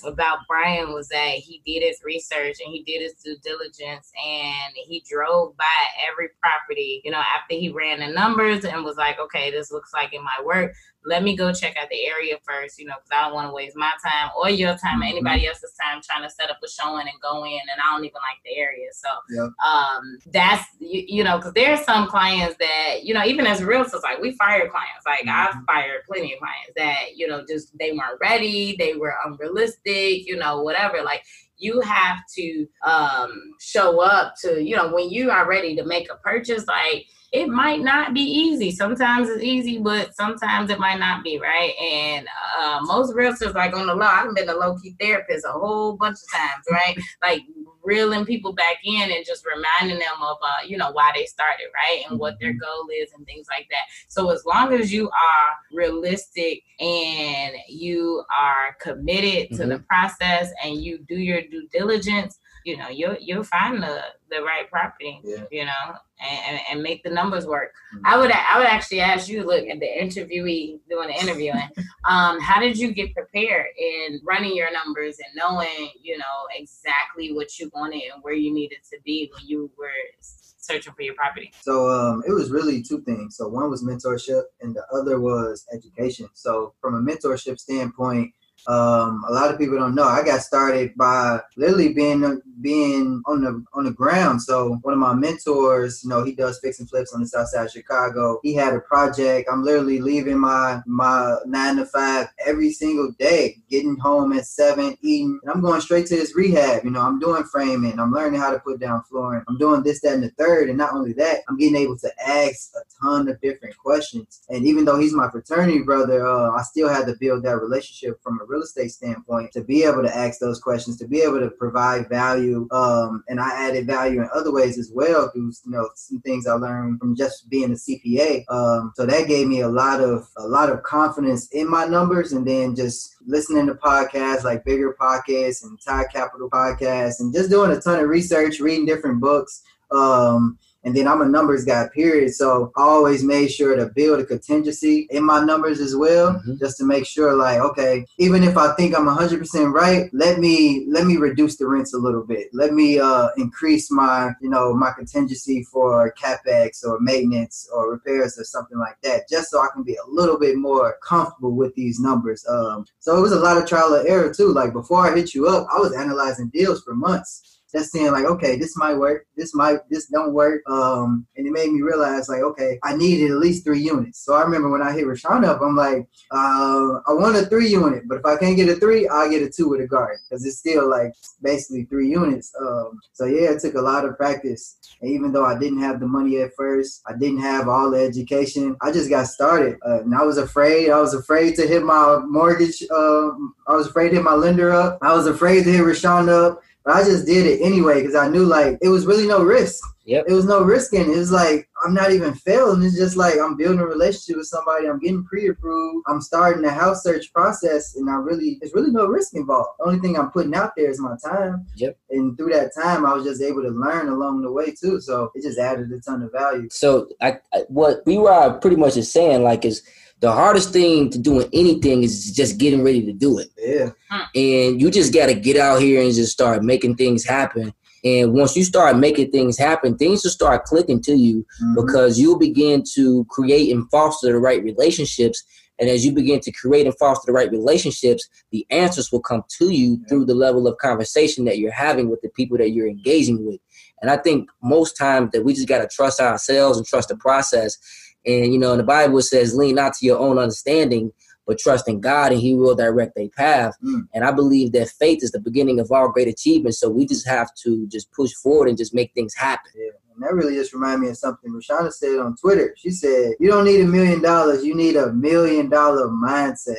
[0.03, 4.73] about Brian was that he did his research and he did his due diligence and
[4.75, 5.65] he drove by
[6.11, 9.93] every property, you know, after he ran the numbers and was like, okay, this looks
[9.93, 10.73] like it might work.
[11.05, 13.53] Let me go check out the area first, you know, because I don't want to
[13.53, 15.09] waste my time or your time or Mhm.
[15.09, 17.59] anybody else's time trying to set up a showing and go in.
[17.59, 18.89] And I don't even like the area.
[18.93, 19.49] So Yep.
[19.65, 23.61] um that's you, you know because there are some clients that you know even as
[23.61, 25.65] realtors like we fire clients like i've Mhm.
[25.65, 30.35] fired plenty of clients that you know just they weren't ready they were unrealistic you
[30.35, 31.23] know whatever like
[31.59, 36.09] you have to um show up to you know when you are ready to make
[36.11, 38.71] a purchase like it might not be easy.
[38.71, 41.73] Sometimes it's easy but sometimes it might not be right?
[41.79, 42.27] And
[42.59, 46.17] uh most realtors like on the law i've been a low-key therapist a whole bunch
[46.17, 46.97] of times right?
[47.21, 47.41] Like
[47.89, 51.65] reeling people back in and just reminding them of uh, you know why they started
[51.73, 53.85] right and what their goal is and things like that.
[54.07, 60.79] So as long as you are realistic and you are committed to the process and
[60.79, 65.43] you do your due diligence you know you'll you'll find the the right property Yeah.
[65.51, 65.85] you know
[66.21, 68.01] and, and, and make the numbers work Mhm.
[68.05, 71.69] i would i would actually ask you look at the interviewee doing the interviewing
[72.05, 77.33] um how did you get prepared in running your numbers and knowing you know exactly
[77.33, 79.87] what you wanted and where you needed to be when you were
[80.21, 83.35] searching for your property So um, it was really two things.
[83.37, 86.27] So one was mentorship, and the other was education.
[86.33, 88.33] So from a mentorship standpoint,
[88.67, 90.03] um, a lot of people don't know.
[90.03, 94.41] I got started by literally being being on the on the ground.
[94.41, 97.49] So one of my mentors, you know, he does fix and flips on the south
[97.49, 98.39] side of Chicago.
[98.43, 99.49] He had a project.
[99.51, 104.97] I'm literally leaving my my nine to five every single day, getting home at seven,
[105.01, 106.83] eating, and I'm going straight to this rehab.
[106.83, 107.99] You know, I'm doing framing.
[107.99, 109.43] I'm learning how to put down flooring.
[109.47, 110.69] I'm doing this, that, and the third.
[110.69, 114.41] And not only that, I'm getting able to ask a ton of different questions.
[114.49, 118.21] And even though he's my fraternity brother, uh, I still had to build that relationship
[118.21, 121.39] from a real estate standpoint to be able to ask those questions, to be able
[121.39, 122.67] to provide value.
[122.71, 126.47] Um, and I added value in other ways as well through you know some things
[126.47, 128.43] I learned from just being a CPA.
[128.49, 132.33] Um, so that gave me a lot of a lot of confidence in my numbers,
[132.33, 137.71] and then just listening to podcasts like BiggerPockets and Tide Capital Podcasts, and just doing
[137.71, 139.63] a ton of research, reading different books.
[139.91, 142.33] Um, And then I'm a numbers guy, period.
[142.33, 146.57] So I always made sure to build a contingency in my numbers as well, Mhm.
[146.57, 150.85] just to make sure, like, okay, even if I think I'm 100% right, let me
[150.89, 152.49] let me reduce the rents a little bit.
[152.53, 158.39] Let me uh, increase my, you know, my contingency for capex or maintenance or repairs
[158.39, 161.75] or something like that, just so I can be a little bit more comfortable with
[161.75, 162.45] these numbers.
[162.47, 164.53] Um, so it was a lot of trial and error too.
[164.53, 168.25] Like before I hit you up, I was analyzing deals for months just saying like,
[168.25, 170.61] okay, this might work, this might, this don't work.
[170.69, 174.23] Um, and it made me realize like, okay, I needed at least three units.
[174.25, 177.69] So I remember when I hit Rashawn up, I'm like, uh, I want a three
[177.69, 180.19] unit, but if I can't get a three, I'll get a two with a garden
[180.27, 182.51] because it's still like basically three units.
[182.59, 184.77] Um, so yeah, it took a lot of practice.
[185.01, 187.99] And even though I didn't have the money at first, I didn't have all the
[187.99, 188.75] education.
[188.81, 190.89] I just got started, uh, and I was afraid.
[190.89, 192.83] I was afraid to hit my mortgage.
[192.89, 194.99] Um, I was afraid to hit my lender up.
[195.01, 196.61] I was afraid to hit Rashawn up.
[196.85, 199.83] But I just did it anyway because I knew like it was really no risk.
[200.05, 200.25] Yep.
[200.27, 201.13] It was no risk in it.
[201.13, 202.81] It was like I'm not even failing.
[202.81, 204.87] It's just like I'm building a relationship with somebody.
[204.87, 206.05] I'm getting pre-approved.
[206.07, 209.69] I'm starting the house search process, and I really it's really no risk involved.
[209.77, 211.67] The only thing I'm putting out there is my time.
[211.75, 211.97] Yep.
[212.09, 214.99] And through that time, I was just able to learn along the way too.
[214.99, 216.69] So it just added a ton of value.
[216.71, 219.83] So I, I what we were pretty much is saying like is
[220.21, 223.49] the hardest thing to doing anything is just getting ready to do it.
[223.57, 223.89] Yeah.
[224.35, 227.73] and you just got to get out here and just start making things happen.
[228.03, 231.75] And once you start making things happen, things will start clicking to you Mhm.
[231.75, 235.43] because you'll begin to create and foster the right relationships.
[235.79, 239.43] And as you begin to create and foster the right relationships, the answers will come
[239.59, 242.87] to you through the level of conversation that you're having with the people that you're
[242.89, 243.59] engaging with.
[244.01, 247.15] And I think most times that we just got to trust ourselves and trust the
[247.17, 247.77] process.
[248.25, 251.11] And, you know, the Bible says, lean not to your own understanding,
[251.47, 253.73] but trust in God and He will direct their path.
[253.83, 254.07] Mm.
[254.13, 256.79] And I believe that faith is the beginning of all great achievements.
[256.79, 259.71] So we just have to just push forward and just make things happen.
[259.75, 259.91] Yeah.
[260.13, 262.75] And that really just reminded me of something Rashauna said on Twitter.
[262.77, 266.75] She said, You don't need a million dollars, you need a million dollar mindset.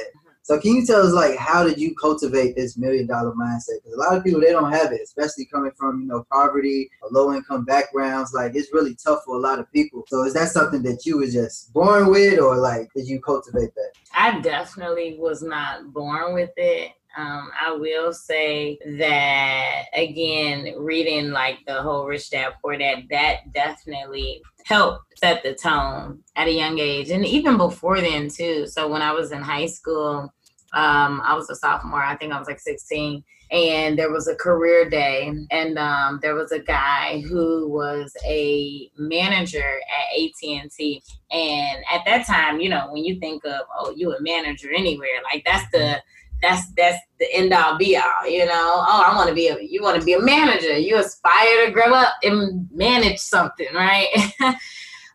[0.51, 3.79] So can you tell us like how did you cultivate this million dollar mindset?
[3.85, 6.91] Because a lot of people they don't have it, especially coming from, you know, poverty
[7.03, 8.33] or low income backgrounds.
[8.35, 10.03] Like it's really tough for a lot of people.
[10.09, 13.73] So is that something that you was just born with or like did you cultivate
[13.77, 13.93] that?
[14.13, 16.95] I definitely was not born with it.
[17.17, 23.53] Um, I will say that again, reading like the whole Rich Dad Poor Dad, that
[23.53, 28.67] definitely helped set the tone at a young age, and even before then too.
[28.67, 30.33] So when I was in high school,
[30.73, 32.03] um, I was a sophomore.
[32.03, 36.35] I think I was like 16, and there was a career day, and um, there
[36.35, 41.03] was a guy who was a manager at AT&T.
[41.33, 45.09] And at that time, you know, when you think of oh, you a manager anywhere,
[45.33, 46.01] like that's the
[46.43, 48.85] that's that's the end all be all, you know.
[48.87, 50.77] Oh, I want to be a you want to be a manager.
[50.79, 54.07] You aspire to grow up and manage something, right?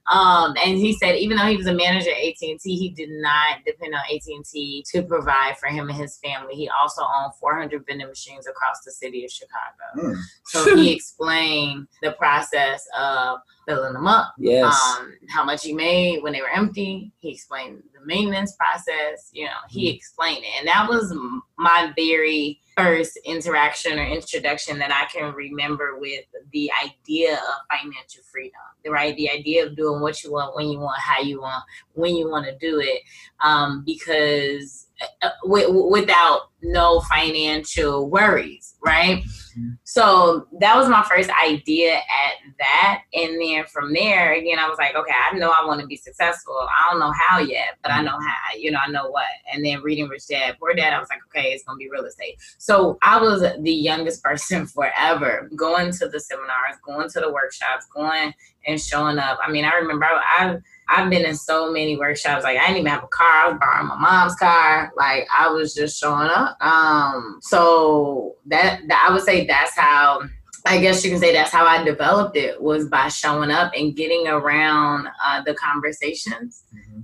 [0.07, 3.65] um, and he said even though he was a manager at AT&T, he did not
[3.65, 6.53] depend on AT&T to provide for him and his family.
[6.53, 10.13] He also owned 400 vending machines across the city of Chicago.
[10.15, 10.21] Mm.
[10.45, 14.63] So he explained the process of filling them up, Yes.
[14.99, 17.11] um, how much he made when they were empty.
[17.19, 19.29] He explained the maintenance process.
[19.33, 21.13] You know, he explained it, and that was
[21.57, 28.21] my very first interaction or introduction that I can remember with the idea of financial
[28.31, 28.59] freedom.
[28.87, 31.63] Right, the idea of doing what you want, when you want, how you want,
[31.93, 33.01] when you want to do it,
[33.39, 34.84] um, because
[35.21, 39.17] Uh, w- without no financial worries, right?
[39.17, 39.71] Mm-hmm.
[39.83, 43.01] So that was my first idea at that.
[43.13, 45.97] And then from there, again, I was like, okay, I know I want to be
[45.97, 46.55] successful.
[46.55, 48.05] I don't know how yet, but I mm-hmm.
[48.05, 49.25] know how, you know, I know what.
[49.51, 51.89] And then reading Rich Dad, Poor Dad, I was like, okay, it's going to be
[51.89, 52.37] real estate.
[52.57, 57.85] So I was the youngest person forever going to the seminars, going to the workshops,
[57.93, 58.33] going
[58.65, 59.39] and showing up.
[59.43, 62.43] I mean, I remember I, I I've been in so many workshops.
[62.43, 63.27] Like I didn't even have a car.
[63.27, 64.91] I was borrowing my mom's car.
[64.95, 66.57] Like I was just showing up.
[66.61, 70.21] Um, so that, that I would say that's how
[70.67, 73.95] I guess you can say that's how I developed it was by showing up and
[73.95, 76.63] getting around uh, the conversations,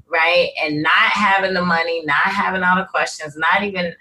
[0.10, 0.50] right?
[0.64, 3.94] And not having the money, not having all the questions, not even,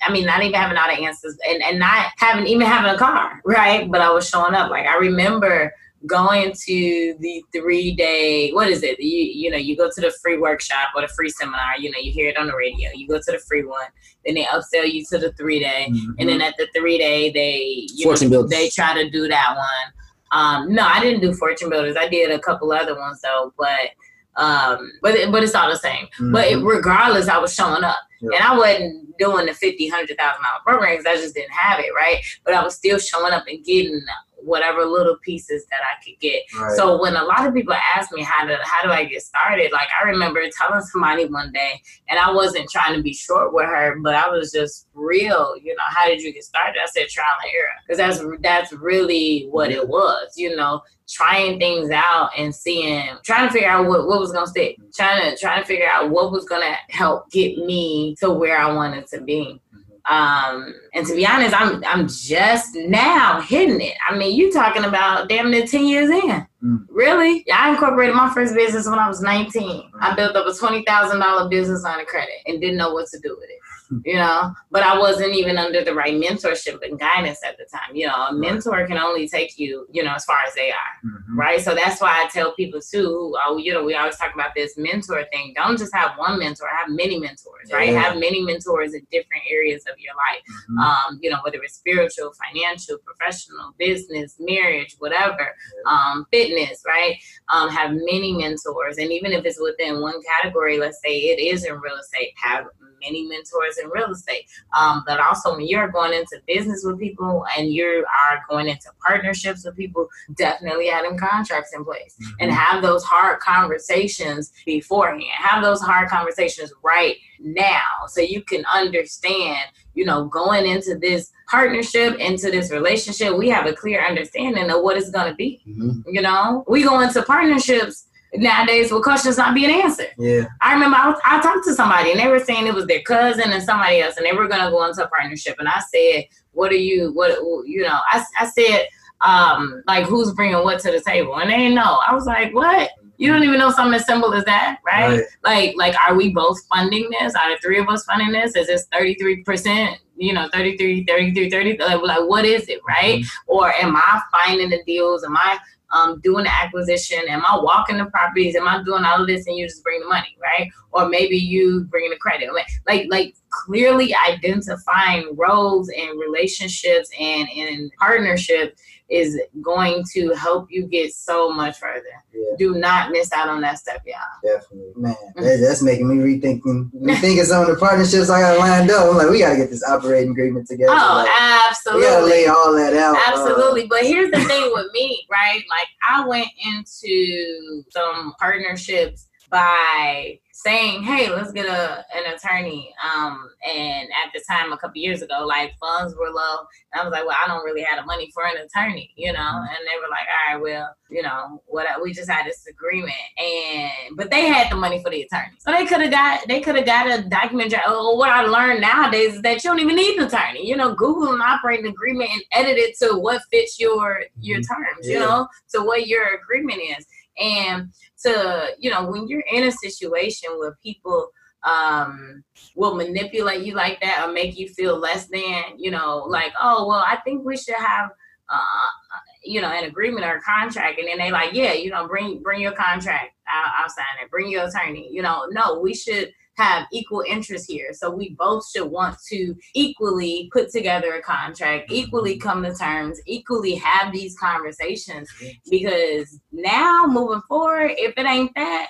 [0.00, 2.98] I mean, not even having all the answers, and, and not having even having a
[2.98, 3.90] car, right?
[3.90, 4.70] But I was showing up.
[4.70, 5.74] Like I remember
[6.06, 9.00] going to the three day what is it?
[9.00, 11.98] You you know you go to the free workshop or the free seminar you know
[11.98, 12.90] you hear it on the radio.
[12.94, 13.86] You go to the free one
[14.24, 17.86] then they upsell you to the three day and then at the three day they
[17.94, 18.50] you Fortune know, Builders.
[18.50, 19.92] they try to do that one.
[20.32, 21.96] Um no i didn't do fortune builders.
[21.98, 23.90] I did a couple other ones though but
[24.36, 26.06] um but it, but it's all the same.
[26.32, 27.96] But it, regardless i was showing up.
[28.22, 28.34] Mm-hmm.
[28.34, 31.06] And i wasn't doing the 50 hundred thousand dollar programs.
[31.06, 32.18] I just didn't have it right?
[32.44, 34.02] But i was still showing up and getting
[34.44, 36.42] whatever little pieces that I could get.
[36.56, 36.76] Right.
[36.76, 39.72] So when a lot of people ask me how to how do I get started,
[39.72, 43.66] like I remember telling somebody one day, and I wasn't trying to be short with
[43.66, 45.56] her, but I was just real.
[45.62, 46.80] You know, how did you get started?
[46.82, 50.32] I said trial and error, because that's that's really what it was.
[50.36, 54.46] You know, trying things out and seeing, trying to figure out what, what was gonna
[54.46, 58.58] stick, trying to trying to figure out what was gonna help get me to where
[58.58, 59.60] I wanted to be.
[60.06, 63.94] Um, and to be honest, I'm I'm just now hitting it.
[64.06, 66.46] I mean, you talking about damn near ten years in.
[66.62, 66.86] Mm.
[66.90, 67.44] Really?
[67.50, 69.90] I incorporated my first business when I was 19.
[70.00, 73.08] I built up a twenty thousand dollar business on a credit and didn't know what
[73.08, 73.58] to do with it.
[74.04, 77.94] You know, but I wasn't even under the right mentorship and guidance at the time.
[77.94, 80.94] You know, a mentor can only take you, you know, as far as they are
[81.04, 81.36] Mhm.
[81.36, 81.60] right?
[81.60, 84.76] So that's why I tell people too, oh, you know, we always talk about this
[84.76, 85.52] mentor thing.
[85.56, 87.90] Don't just have one mentor, have many mentors, right?
[87.90, 88.00] Yeah.
[88.00, 90.42] Have many mentors in different areas of your life.
[90.70, 90.78] Mhm.
[90.84, 95.54] Um, you know, whether it's spiritual, financial, professional, business, marriage, whatever,
[95.86, 97.16] um, fitness, right?
[97.48, 98.98] Um, have many mentors.
[98.98, 102.66] And even if it's within one category, let's say it is in real estate, have
[103.02, 104.46] many mentors in real estate.
[104.76, 108.88] Um, but also when you're going into business with people and you are going into
[109.06, 115.22] partnerships with people, definitely have them contracts in place and have those hard conversations beforehand.
[115.36, 121.30] Have those hard conversations right now so you can understand, you know, going into this
[121.48, 125.62] partnership, into this relationship, we have a clear understanding of what it's going to be.
[125.68, 126.02] Mhm.
[126.06, 128.06] You know, we go into partnerships
[128.36, 130.12] nowadays with questions not being answered.
[130.18, 130.46] Yeah.
[130.60, 133.02] I remember I, was, I talked to somebody and they were saying it was their
[133.02, 135.56] cousin and somebody else and they were going to go into a partnership.
[135.58, 138.86] And I said, what are you, what, you know, I, I said,
[139.20, 141.36] um, like who's bringing what to the table?
[141.36, 142.00] And they didn't know.
[142.06, 142.90] I was like, what?
[143.16, 145.20] You don't even know something as simple as that, right?
[145.44, 145.74] Right.
[145.76, 147.34] Like, like, are we both funding this?
[147.36, 148.56] Are the three of us funding this?
[148.56, 151.78] Is this 33%, you know, 33, 33, 30?
[151.78, 153.24] Like, like what is it, right?
[153.46, 155.22] Or am I finding the deals?
[155.22, 155.58] Am I
[155.94, 157.20] um, doing the acquisition?
[157.28, 158.56] Am I walking the properties?
[158.56, 160.70] Am I doing all of this and you just bring the money, right?
[160.92, 162.52] Or maybe you bring the credit.
[162.52, 168.76] Like, like, like clearly identifying roles and relationships and in partnership
[169.10, 172.04] is going to help you get so much further.
[172.32, 172.56] Yeah.
[172.58, 174.16] Do not miss out on that step, y'all.
[174.42, 175.14] Definitely, man.
[175.36, 179.10] That, that's making me rethinking, rethinking some of the partnerships I got lined up.
[179.10, 180.92] I'm like, we got to get this operating agreement together.
[180.94, 182.30] Oh, Like, we got to absolutely.
[182.30, 183.14] lay all that out.
[183.16, 183.86] uh, Absolutely.
[183.86, 185.62] But here's the thing with me, right?
[185.68, 193.50] Like I went into some partnerships by saying, "Hey, let's get a an attorney." Um,
[193.68, 196.56] and at the time, a couple years ago, like funds were low,
[196.92, 199.32] and I was like, "Well, I don't really have the money for an attorney," you
[199.32, 199.38] know.
[199.38, 201.86] And they were like, "All right, well, you know, what?
[202.02, 205.70] We just had this agreement, and but they had the money for the attorney, so
[205.70, 207.74] they could have got they could have got a document.
[207.86, 210.66] Oh, what I learned nowadays is that you don't even need an attorney.
[210.66, 215.06] You know, Google an operating agreement and edit it to what fits your your terms.
[215.06, 217.06] You know, to what your agreement is,
[217.38, 221.28] and to you know when you're in a situation where people
[221.64, 222.44] um
[222.76, 226.86] will manipulate you like that or make you feel less than you know like oh
[226.86, 228.10] well i think we should have
[228.50, 230.98] uh you know an agreement or a contract.
[230.98, 233.32] And then they like yeah you know bring bring your contract.
[233.46, 234.30] I'll, I'll sign it.
[234.30, 235.08] Bring your attorney.
[235.12, 239.54] You know no we should have equal interest here so we both should want to
[239.74, 245.28] equally put together a contract equally come to terms equally have these conversations
[245.70, 248.88] because now moving forward if it ain't that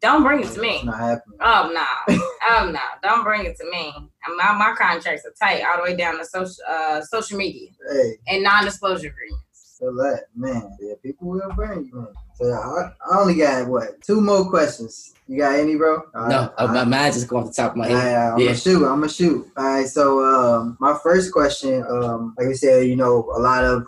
[0.00, 1.38] don't bring it to me It's not happening.
[1.40, 2.14] Oh no,
[2.50, 2.80] oh no!
[3.02, 3.92] Don't bring it to me.
[4.36, 8.12] My my contracts are tight all the way down to social uh, social media Hey,
[8.28, 9.76] and non-disclosure agreements.
[9.78, 12.08] so that man, yeah, people will bring you.
[12.34, 15.14] So I, I only got what two more questions.
[15.28, 16.02] You got any, bro?
[16.14, 16.88] All No, right, my right.
[16.88, 17.94] mind just go off the top of my head.
[17.94, 18.46] right, I'm Yeah.
[18.46, 18.84] gonna shoot.
[18.84, 19.46] I'm gonna shoot.
[19.56, 19.86] All right.
[19.88, 23.86] So, um, my first question, um, like I said, you know, a lot of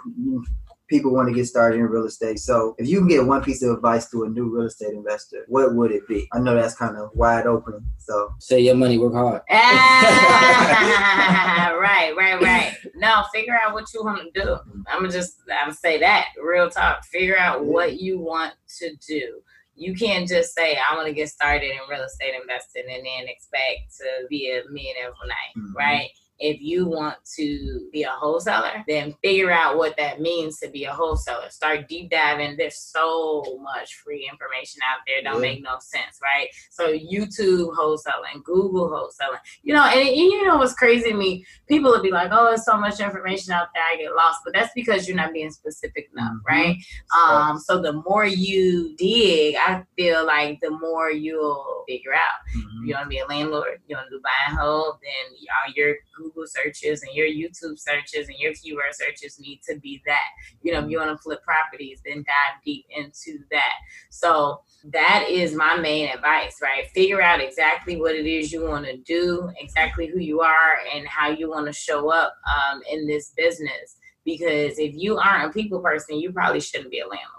[0.95, 2.39] people want to get started in real estate.
[2.39, 5.45] So, if you can get one piece of advice to a new real estate investor,
[5.49, 6.29] what would it be?
[6.33, 7.85] I know that's kind of wide open.
[7.99, 9.43] So, Say your money, work hard.
[9.51, 12.77] Ah, right, right, right.
[12.95, 14.57] No, figure out what you want to do.
[14.89, 17.05] I'm gonna just I'm gonna say that real talk.
[17.07, 19.41] Figure out what you want to do.
[19.77, 23.27] You can't just say I want to get started in real estate investing and then
[23.29, 25.75] expect to be a millionaire overnight, Mhm.
[25.77, 26.11] right?
[26.41, 30.85] If you want to be a wholesaler, then figure out what that means to be
[30.85, 31.49] a wholesaler.
[31.51, 32.57] Start deep diving.
[32.57, 35.23] There's so much free information out there.
[35.23, 35.53] Don't Yeah.
[35.53, 36.49] make no sense, right?
[36.71, 41.45] So YouTube wholesaling, Google wholesaling, you know, and, and you know what's crazy to me?
[41.69, 44.55] People will be like, "Oh, there's so much information out there, I get lost." But
[44.55, 46.49] that's because you're not being specific enough, Mhm.
[46.49, 46.77] right?
[47.17, 52.41] Um, so the more you dig, I feel like the more you'll figure out.
[52.57, 52.87] mhm.
[52.87, 55.73] You want to be a landlord, you want to do buy and hold, then all
[55.75, 55.95] your
[56.25, 60.29] Google searches and your YouTube searches and your keyword searches need to be that.
[60.63, 63.75] You know, if you want to flip properties, then dive deep into that.
[64.11, 66.89] So that is my main advice, right?
[66.91, 71.07] Figure out exactly what it is you want to do, exactly who you are, and
[71.07, 73.97] how you want to show up um, in this business.
[74.25, 77.34] Because if you aren't a people person, you probably shouldn't be a landlord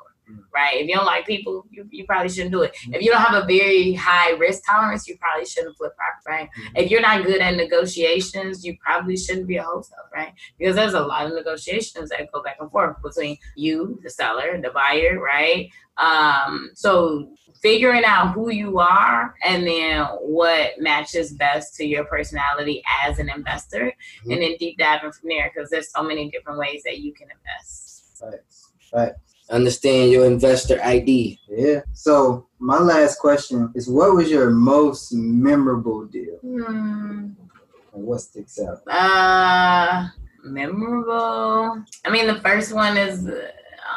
[0.54, 0.78] right?
[0.78, 2.76] If you don't like people, you, you probably shouldn't do it.
[2.92, 6.50] If you don't have a very high risk tolerance, you probably shouldn't flip property, right?
[6.50, 6.78] Mm-hmm.
[6.78, 10.34] If you're not good at negotiations, you probably shouldn't be a wholesale, right?
[10.58, 14.50] Because there's a lot of negotiations that go back and forth between you, the seller,
[14.50, 15.70] and the buyer, right?
[15.98, 17.30] Um, so
[17.62, 23.30] figuring out who you are and then what matches best to your personality as an
[23.30, 23.86] investor
[24.22, 24.32] mm-hmm.
[24.32, 27.28] and then deep diving from there because there's so many different ways that you can
[27.32, 28.22] invest.
[28.22, 28.40] Right.
[28.94, 29.14] Right
[29.50, 31.40] understand your investor ID.
[31.50, 31.82] Yeah.
[31.94, 36.38] So my last question is, what was your most memorable deal?
[36.42, 37.30] Hmm.
[37.94, 38.82] And what sticks out?
[38.88, 40.08] Uh,
[40.44, 41.84] memorable.
[42.06, 43.28] I mean, the first one is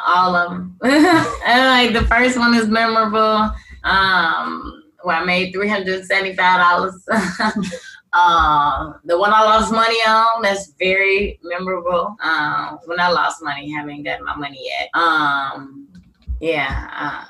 [0.07, 0.77] all of them.
[0.81, 3.51] like the first one is memorable.
[3.83, 7.05] Um, where I made three hundred seventy-five dollars.
[8.11, 12.15] Uh, the one I lost money on, that's very memorable.
[12.23, 14.89] Uh, when I lost money, haven't gotten my money yet.
[14.93, 15.87] Um,
[16.39, 17.25] yeah, uh,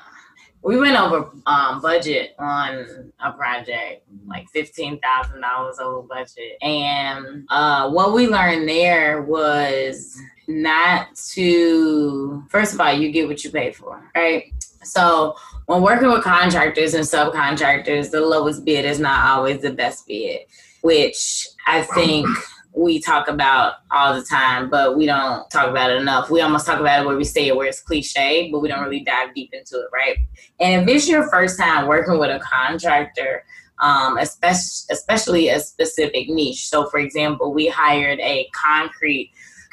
[0.62, 7.44] we went over um, budget on a project, like fifteen thousand dollars over budget, and
[7.50, 10.18] uh, what we learned there was
[10.48, 12.44] not to.
[12.48, 14.52] First of all, you get what you pay for, right?
[14.82, 15.34] So
[15.66, 20.40] when working with contractors and subcontractors, the lowest bid is not always the best bid
[20.82, 22.26] which I think
[22.72, 26.30] we talk about all the time, but we don't talk about it enough.
[26.30, 28.82] We almost talk about it where we say it where it's cliche, but we don't
[28.82, 30.16] really dive deep into it, right?
[30.60, 33.44] And if it's your first time working with a contractor,
[33.80, 36.68] um, especially, especially a specific niche.
[36.68, 39.32] So, for example, we hired a concrete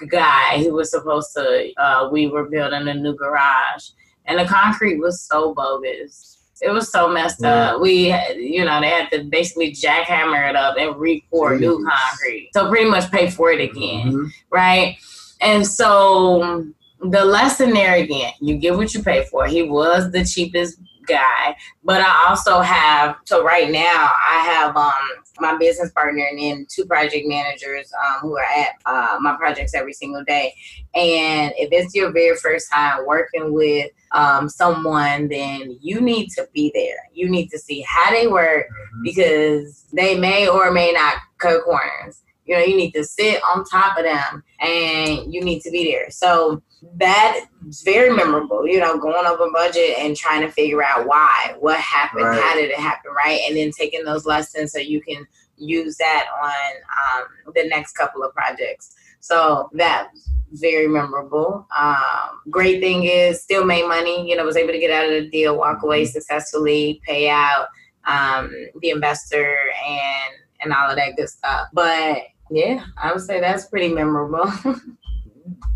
[0.10, 3.89] guy who was supposed to, uh, we were building a new garage,
[4.26, 7.72] and the concrete was so bogus it was so messed yeah.
[7.72, 7.82] up.
[7.82, 12.51] We, you know, they had to basically jackhammer it up and re-pour new concrete.
[12.53, 14.28] So pretty much pay for it again, mm-hmm.
[14.49, 14.97] right?
[15.41, 16.66] And so
[17.01, 19.45] the lesson there again, you get what you pay for.
[19.45, 23.18] He was the cheapest guy, but I also have.
[23.26, 28.22] So right now, I have um my business partner and then two project managers um,
[28.22, 30.53] who are at uh, my projects every single day.
[30.95, 36.47] And if it's your very first time working with um, someone, then you need to
[36.53, 36.97] be there.
[37.14, 39.03] You need to see how they work mm-hmm.
[39.03, 42.22] because they may or may not cut corners.
[42.45, 45.91] You know, you need to sit on top of them and you need to be
[45.91, 46.10] there.
[46.10, 46.64] So
[46.95, 47.45] that's
[47.84, 52.24] very memorable, you know, going over budget and trying to figure out why, what happened,
[52.24, 52.39] right.
[52.39, 53.41] how did it happen, right?
[53.47, 55.28] And then taking those lessons so you can
[55.58, 58.95] use that on um, the next couple of projects.
[59.20, 61.68] So that's very memorable.
[61.78, 65.11] Um, great thing is still made money, you know, was able to get out of
[65.11, 66.11] the deal, walk away mm-hmm.
[66.11, 67.68] successfully, pay out
[68.07, 68.51] um,
[68.82, 69.57] the investor
[69.88, 71.68] and and all of that good stuff.
[71.74, 74.51] But yeah, I would say that's pretty memorable.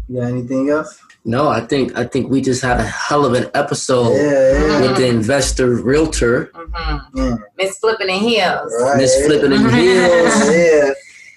[0.10, 1.00] you got anything else?
[1.24, 4.82] No, I think I think we just had a hell of an episode yeah, yeah.
[4.82, 6.46] with the investor realtor.
[6.48, 7.18] Mm-hmm.
[7.18, 7.36] Yeah.
[7.58, 8.74] Miss Flippin' in Heels.
[8.82, 8.98] Right.
[8.98, 10.50] Miss Flippin' in Heels.
[10.50, 10.92] yeah.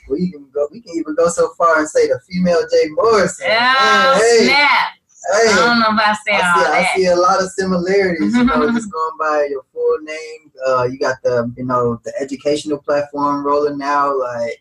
[0.09, 3.46] We can go we can even go so far and say the female Jay Morrison.
[3.48, 4.92] Yeah, hey, snap.
[5.32, 6.72] Hey, I don't know if I say I all see, that.
[6.72, 8.34] I see a lot of similarities.
[8.34, 10.52] You know, just going by your full name.
[10.66, 14.18] Uh, you got the you know the educational platform rolling now.
[14.18, 14.59] Like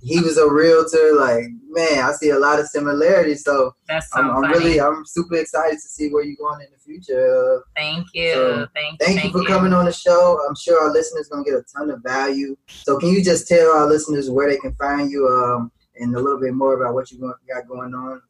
[0.00, 1.14] he was a realtor.
[1.14, 3.44] Like, man, I see a lot of similarities.
[3.44, 6.68] So, That's so I'm, I'm really, I'm super excited to see where you're going in
[6.72, 7.62] the future.
[7.76, 8.32] Thank you.
[8.32, 9.06] So, thank you.
[9.06, 10.38] Thank you for coming on the show.
[10.48, 12.56] I'm sure our listeners going to get a ton of value.
[12.68, 16.20] So, can you just tell our listeners where they can find you um, and a
[16.20, 18.22] little bit more about what you got going on?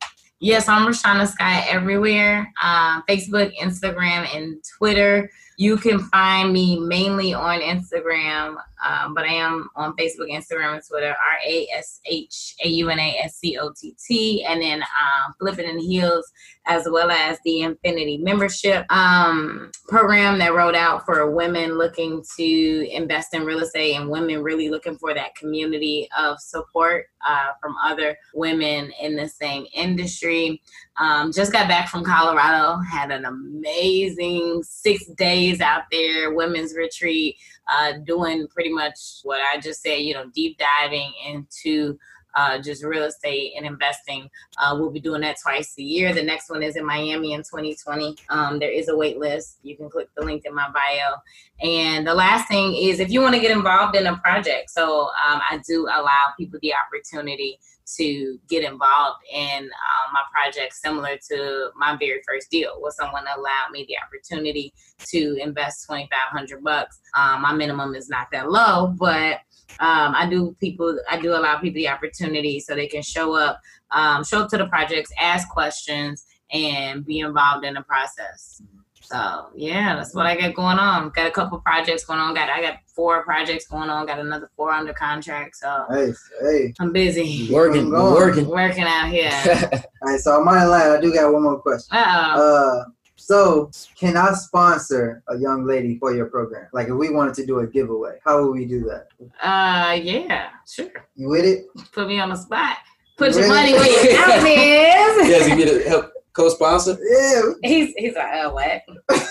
[0.43, 5.31] Yes, I'm Rashauna Scott everywhere uh, Facebook, Instagram, and Twitter.
[5.57, 10.83] You can find me mainly on Instagram, um, but I am on Facebook, Instagram, and
[10.87, 11.09] Twitter.
[11.11, 14.83] R A S H A U N A S C O T T, and then
[14.83, 16.31] um, Flippin' in Heels,
[16.67, 22.89] as well as the Infinity Membership um, program that rolled out for women looking to
[22.91, 27.75] invest in real estate and women really looking for that community of support uh, from
[27.83, 30.61] other women in the same industry.
[30.99, 37.37] Um, just got back from Colorado, had an amazing six days out there, women's retreat,
[37.69, 41.99] uh, doing pretty much what I just said, you know, deep diving into
[42.35, 44.29] uh, just real estate and investing.
[44.59, 46.13] Uh, we'll be doing that twice a year.
[46.15, 48.17] The next one is in Miami in 2020.
[48.29, 49.59] Um, there is a wait list.
[49.63, 51.15] You can click the link in my bio.
[51.63, 54.71] And the last thing is if you want to get involved in a project.
[54.71, 57.59] So um, I do allow people the opportunity
[57.97, 63.25] to get involved in um, my project, similar to my very first deal, where someone
[63.37, 64.73] allowed me the opportunity
[65.07, 67.01] to invest twenty five hundred bucks.
[67.15, 69.41] Um, my minimum is not that low, but
[69.81, 73.61] um, I do people I do allow people the opportunity so they can show up,
[73.91, 78.63] um, show up to the projects, ask questions, and be involved in the process.
[79.05, 81.11] So yeah, that's what I got going on.
[81.11, 82.35] Got a couple projects going on.
[82.35, 84.07] Got I got four projects going on.
[84.07, 85.57] Got another four under contract.
[85.57, 86.75] So Hey, hey.
[86.81, 88.15] I'm busy Working, Going.
[88.15, 88.47] working.
[88.49, 89.31] working out here.
[90.03, 90.91] All right, so I'm on line.
[90.97, 91.95] I do got one more question.
[91.97, 92.81] Uh-oh.
[92.81, 92.85] Uh,
[93.23, 96.67] so can I sponsor a young lady for your program?
[96.73, 99.09] Like if we wanted to do a giveaway, how would we do that?
[99.43, 100.91] Uh, yeah, sure.
[101.15, 101.67] You with it?
[101.93, 102.79] Put me on the spot.
[103.17, 103.55] Put your Really?
[103.55, 105.29] money where your mouth is.
[105.29, 106.97] Yes, you get a help co-sponsor.
[107.01, 108.83] Yeah, He's he's like, oh what?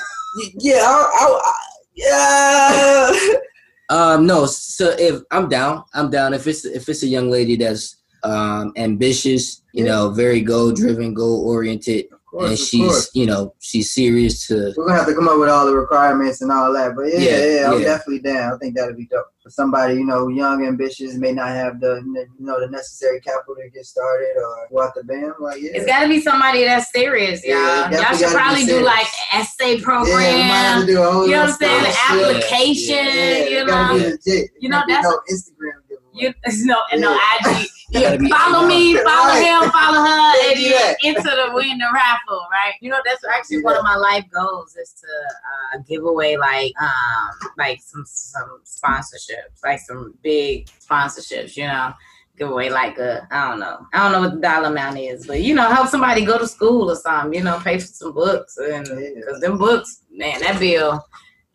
[0.53, 1.53] Yeah, I, I,
[1.95, 3.11] yeah.
[3.89, 6.33] Um, no, so if I'm down, I'm down.
[6.33, 9.91] If it's if it's a young lady that's um ambitious, you Yeah.
[9.91, 13.11] know, very goal driven, goal oriented, of course, and she's course.
[13.13, 16.41] you know she's serious to We're gonna have to come up with all the requirements
[16.41, 17.85] and all that, but yeah, Yeah, yeah, I'm yeah.
[17.85, 18.53] definitely down.
[18.53, 22.01] I think that'd be dope for somebody you know, young, ambitious, may not have the
[22.05, 25.33] you know the necessary capital to get started or go out the band.
[25.39, 27.57] Like, yeah, It's got to be somebody that's serious, y'all.
[27.57, 30.81] Yeah, y'all should gotta probably do like essay yeah, we might have program.
[30.81, 31.93] to do a you know what I'm saying?
[31.93, 32.35] scholarship.
[32.35, 32.95] Application.
[32.95, 34.03] Yeah, you it gotta know.
[34.09, 34.49] legit.
[34.59, 35.97] You know, that's- no Instagram giveaway.
[36.13, 36.33] You
[36.67, 37.61] no and no Yeah.
[37.61, 37.67] IG.
[37.93, 40.95] Gotta follow me, follow him, follow her, and do then that.
[41.03, 42.73] into the win the raffle, right?
[42.81, 46.71] You know, that's actually one of my life goals is to uh, give away like
[46.81, 51.93] um like some some sponsorships, like some big sponsorships, you know.
[52.37, 53.85] Give away like a I don't know.
[53.93, 56.47] I don't know what the dollar amount is, but you know, help somebody go to
[56.47, 59.09] school or something, you know, pay for some books and Yeah.
[59.15, 61.05] because them books, man, that bill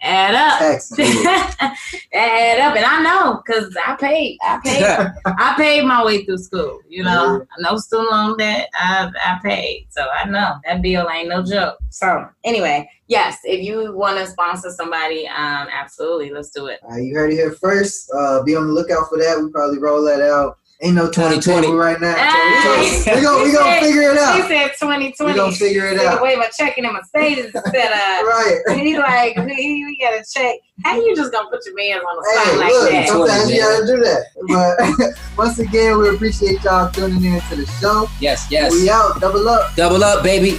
[0.06, 0.80] add up.
[2.12, 4.38] Add up, and I know because I paid.
[4.42, 5.12] I paid.
[5.26, 6.80] I paid my way through school.
[6.88, 8.68] You know, no student loan debt.
[8.74, 11.76] I I paid, so I know that bill ain't no joke.
[11.90, 16.80] So anyway, yes, if you want to sponsor somebody, um, absolutely, let's do it.
[16.82, 18.10] Right, you heard it here first.
[18.14, 19.40] Uh, be on the lookout for that.
[19.42, 20.58] We probably roll that out.
[20.82, 21.68] Ain't no 2020.
[21.68, 22.14] 2020 right now.
[22.14, 23.00] Hey.
[23.00, 24.48] So we gonna we gonna said- figure it He out.
[24.48, 25.32] said 2020.
[25.32, 26.18] We gonna figure it out.
[26.18, 28.24] The way my checking and my status set up.
[28.26, 28.58] Right.
[28.68, 29.46] And he like, we,
[29.86, 30.56] we gotta check.
[30.84, 33.08] How you just gonna put your man on the spot Hey, like look, that?
[33.08, 35.16] sometimes you 20, gotta do that.
[35.32, 38.08] But once again, we appreciate y'all tuning in to the show.
[38.20, 38.70] yes, yes.
[38.72, 39.18] We out.
[39.18, 39.74] Double up.
[39.76, 40.58] Double up, baby.